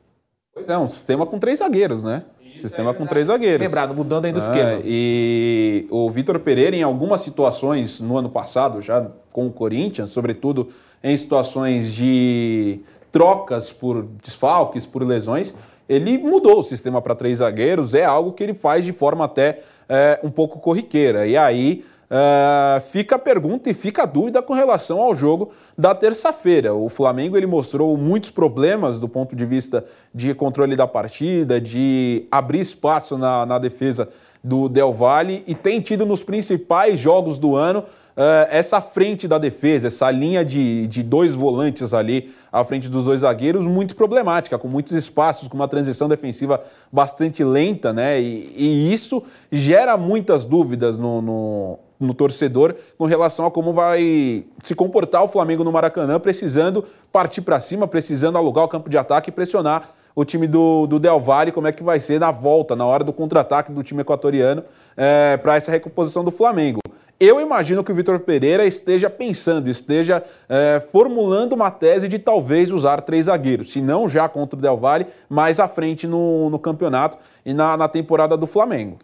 [0.53, 2.23] Pois é, um sistema com três zagueiros, né?
[2.53, 3.65] Isso sistema é com três zagueiros.
[3.65, 4.81] Lembrado, mudando aí do ah, esquema.
[4.85, 10.69] E o Vitor Pereira, em algumas situações no ano passado, já com o Corinthians, sobretudo
[11.03, 12.79] em situações de
[13.11, 15.53] trocas por desfalques, por lesões,
[15.89, 19.59] ele mudou o sistema para três zagueiros, é algo que ele faz de forma até
[19.89, 21.25] é, um pouco corriqueira.
[21.25, 21.83] E aí
[22.15, 26.71] é, fica a pergunta e fica a dúvida com relação ao jogo da terça-feira.
[26.71, 29.83] O Flamengo ele mostrou muitos problemas do ponto de vista
[30.13, 34.09] de controle da partida, de abrir espaço na, na defesa
[34.43, 39.37] do Del Valle e tem tido nos principais jogos do ano uh, essa frente da
[39.37, 44.59] defesa, essa linha de, de dois volantes ali à frente dos dois zagueiros, muito problemática,
[44.59, 46.61] com muitos espaços, com uma transição defensiva
[46.91, 48.21] bastante lenta, né?
[48.21, 54.45] E, e isso gera muitas dúvidas no, no, no torcedor com relação a como vai
[54.63, 58.97] se comportar o Flamengo no Maracanã, precisando partir para cima, precisando alugar o campo de
[58.97, 62.31] ataque e pressionar o time do, do Del Valle, como é que vai ser na
[62.31, 64.63] volta, na hora do contra-ataque do time equatoriano,
[64.95, 66.79] é, para essa recomposição do Flamengo.
[67.19, 72.71] Eu imagino que o Vitor Pereira esteja pensando, esteja é, formulando uma tese de talvez
[72.71, 76.59] usar três zagueiros, se não já contra o Del Valle, mais à frente no, no
[76.59, 78.97] campeonato e na, na temporada do Flamengo.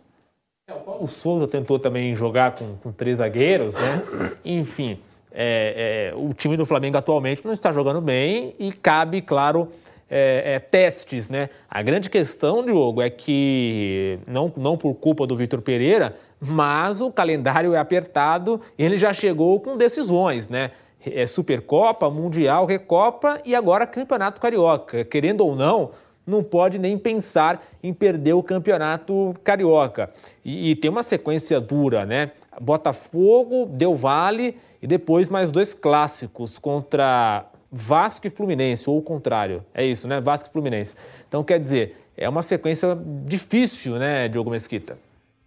[0.69, 4.03] É, o Paulo Souza tentou também jogar com, com três zagueiros, né?
[4.45, 4.99] Enfim,
[5.31, 9.67] é, é, o time do Flamengo atualmente não está jogando bem e cabe, claro,
[10.07, 11.49] é, é, testes, né?
[11.67, 17.11] A grande questão, Diogo, é que, não, não por culpa do Vitor Pereira, mas o
[17.11, 20.69] calendário é apertado e ele já chegou com decisões, né?
[21.03, 25.03] É Supercopa, Mundial, Recopa e agora Campeonato Carioca.
[25.03, 25.91] Querendo ou não,
[26.29, 30.11] não pode nem pensar em perder o Campeonato Carioca.
[30.45, 32.31] E, e tem uma sequência dura, né?
[32.61, 39.63] Botafogo, Del Vale e depois mais dois clássicos contra Vasco e Fluminense, ou o contrário.
[39.73, 40.19] É isso, né?
[40.21, 40.93] Vasco e Fluminense.
[41.27, 44.97] Então, quer dizer, é uma sequência difícil, né, Diogo Mesquita?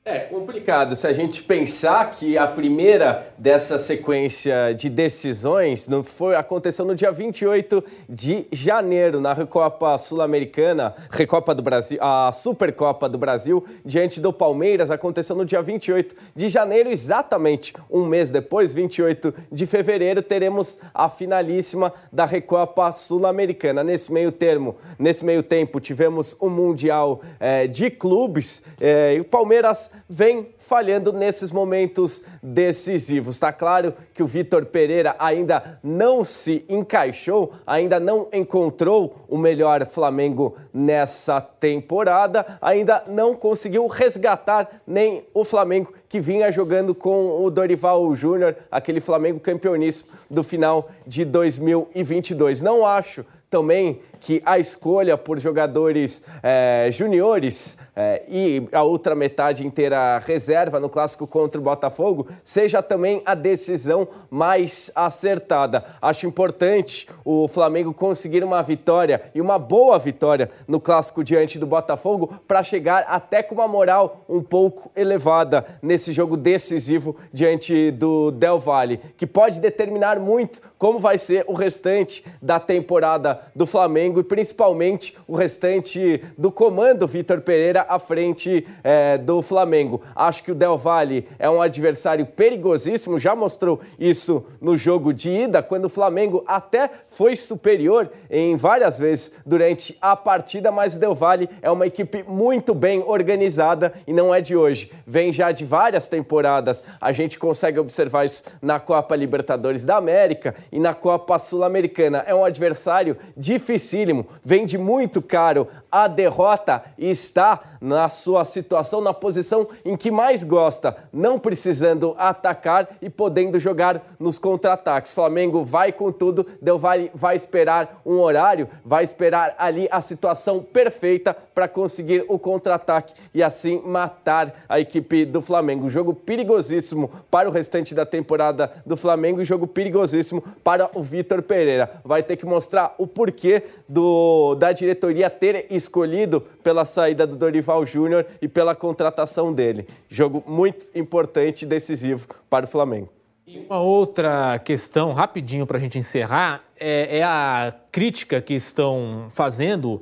[0.04, 6.34] É complicado se a gente pensar que a primeira dessa sequência de decisões não foi
[6.34, 13.16] aconteceu no dia 28 de janeiro na Recopa Sul-Americana, Recopa do Brasil, a Supercopa do
[13.16, 19.32] Brasil diante do Palmeiras aconteceu no dia 28 de janeiro, exatamente um mês depois, 28
[19.52, 23.84] de fevereiro, teremos a finalíssima da Recopa Sul-Americana.
[23.84, 29.20] Nesse meio termo, nesse meio tempo, tivemos o um Mundial é, de Clubes é, e
[29.20, 33.34] o Palmeiras vem falhando nesses momentos decisivos.
[33.36, 39.86] Está claro que o Vitor Pereira ainda não se encaixou, ainda não encontrou o melhor
[39.86, 47.50] Flamengo nessa temporada, ainda não conseguiu resgatar nem o Flamengo que vinha jogando com o
[47.50, 52.60] Dorival Júnior, aquele Flamengo campeoníssimo do final de 2022.
[52.60, 59.66] Não acho também que a escolha por jogadores é, juniores é, e a outra metade
[59.66, 65.84] inteira reserva no clássico contra o Botafogo seja também a decisão mais acertada.
[66.00, 71.66] Acho importante o Flamengo conseguir uma vitória e uma boa vitória no clássico diante do
[71.66, 78.30] Botafogo para chegar até com uma moral um pouco elevada nesse jogo decisivo diante do
[78.30, 83.82] Del Valle, que pode determinar muito como vai ser o restante da temporada do Flamengo
[83.92, 90.00] Flamengo e principalmente o restante do comando Vitor Pereira à frente é, do Flamengo.
[90.16, 95.30] Acho que o Del Valle é um adversário perigosíssimo, já mostrou isso no jogo de
[95.30, 100.98] ida, quando o Flamengo até foi superior em várias vezes durante a partida, mas o
[100.98, 104.90] Del Valle é uma equipe muito bem organizada e não é de hoje.
[105.06, 106.82] Vem já de várias temporadas.
[107.00, 112.24] A gente consegue observar isso na Copa Libertadores da América e na Copa Sul-Americana.
[112.26, 119.68] É um adversário dificílimo, vende muito caro a derrota está na sua situação, na posição
[119.84, 125.12] em que mais gosta, não precisando atacar e podendo jogar nos contra-ataques.
[125.12, 130.62] Flamengo vai com tudo, Del Valle vai esperar um horário, vai esperar ali a situação
[130.62, 135.81] perfeita para conseguir o contra-ataque e assim matar a equipe do Flamengo.
[135.88, 141.42] Jogo perigosíssimo para o restante da temporada do Flamengo e jogo perigosíssimo para o Vitor
[141.42, 141.90] Pereira.
[142.04, 147.84] Vai ter que mostrar o porquê do, da diretoria ter escolhido pela saída do Dorival
[147.84, 149.86] Júnior e pela contratação dele.
[150.08, 153.08] Jogo muito importante e decisivo para o Flamengo.
[153.46, 159.26] E uma outra questão, rapidinho para a gente encerrar, é, é a crítica que estão
[159.30, 160.00] fazendo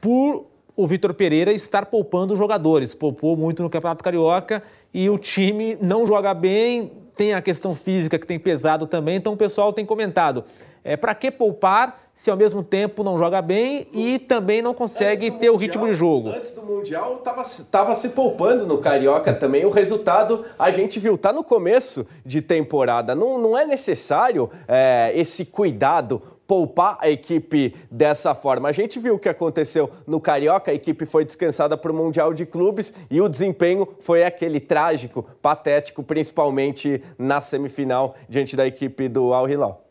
[0.00, 0.49] por
[0.82, 2.94] o Vitor Pereira estar poupando jogadores.
[2.94, 4.62] Poupou muito no Campeonato Carioca
[4.94, 9.34] e o time não joga bem, tem a questão física que tem pesado também, então
[9.34, 10.42] o pessoal tem comentado.
[10.82, 15.30] É, para que poupar se ao mesmo tempo não joga bem e também não consegue
[15.30, 16.30] ter mundial, o ritmo de jogo?
[16.30, 19.64] Antes do Mundial, estava tava se poupando no Carioca também.
[19.64, 23.14] O resultado a gente viu, tá no começo de temporada.
[23.14, 28.68] Não, não é necessário é, esse cuidado poupar a equipe dessa forma.
[28.68, 32.34] A gente viu o que aconteceu no Carioca, a equipe foi descansada para o Mundial
[32.34, 39.08] de Clubes e o desempenho foi aquele trágico, patético, principalmente na semifinal diante da equipe
[39.08, 39.84] do Al Hilal.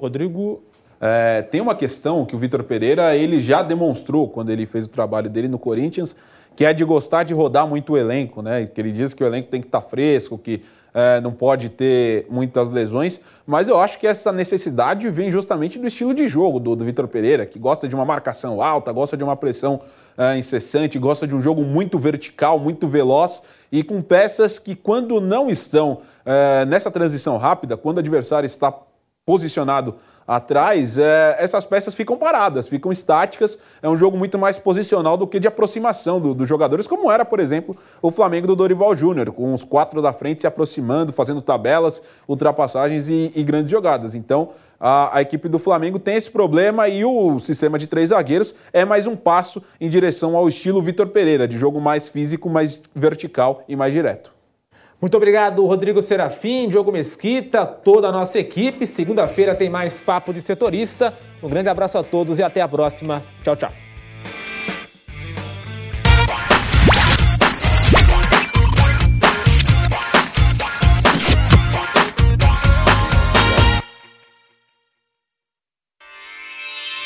[0.00, 0.62] Rodrigo,
[0.98, 4.90] é, tem uma questão que o Vitor Pereira ele já demonstrou quando ele fez o
[4.90, 6.16] trabalho dele no Corinthians,
[6.56, 8.66] que é de gostar de rodar muito o elenco, né?
[8.66, 10.62] Que ele diz que o elenco tem que estar tá fresco, que
[10.92, 15.86] é, não pode ter muitas lesões, mas eu acho que essa necessidade vem justamente do
[15.86, 19.24] estilo de jogo do, do Vitor Pereira, que gosta de uma marcação alta, gosta de
[19.24, 19.80] uma pressão
[20.16, 25.20] é, incessante, gosta de um jogo muito vertical, muito veloz e com peças que, quando
[25.20, 28.74] não estão é, nessa transição rápida, quando o adversário está
[29.24, 29.96] posicionado
[30.26, 33.58] atrás, é, essas peças ficam paradas, ficam estáticas.
[33.82, 37.24] É um jogo muito mais posicional do que de aproximação dos do jogadores, como era,
[37.24, 41.42] por exemplo, o Flamengo do Dorival Júnior, com os quatro da frente se aproximando, fazendo
[41.42, 44.14] tabelas, ultrapassagens e, e grandes jogadas.
[44.14, 48.54] Então, a, a, equipe do Flamengo tem esse problema e o sistema de três zagueiros
[48.72, 52.80] é mais um passo em direção ao estilo Vitor Pereira, de jogo mais físico, mais
[52.94, 54.39] vertical e mais direto.
[55.00, 58.86] Muito obrigado, Rodrigo Serafim, Diogo Mesquita, toda a nossa equipe.
[58.86, 61.14] Segunda-feira tem mais Papo de Setorista.
[61.42, 63.22] Um grande abraço a todos e até a próxima.
[63.42, 63.72] Tchau, tchau.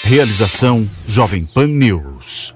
[0.02, 2.54] Realização Jovem Pan News.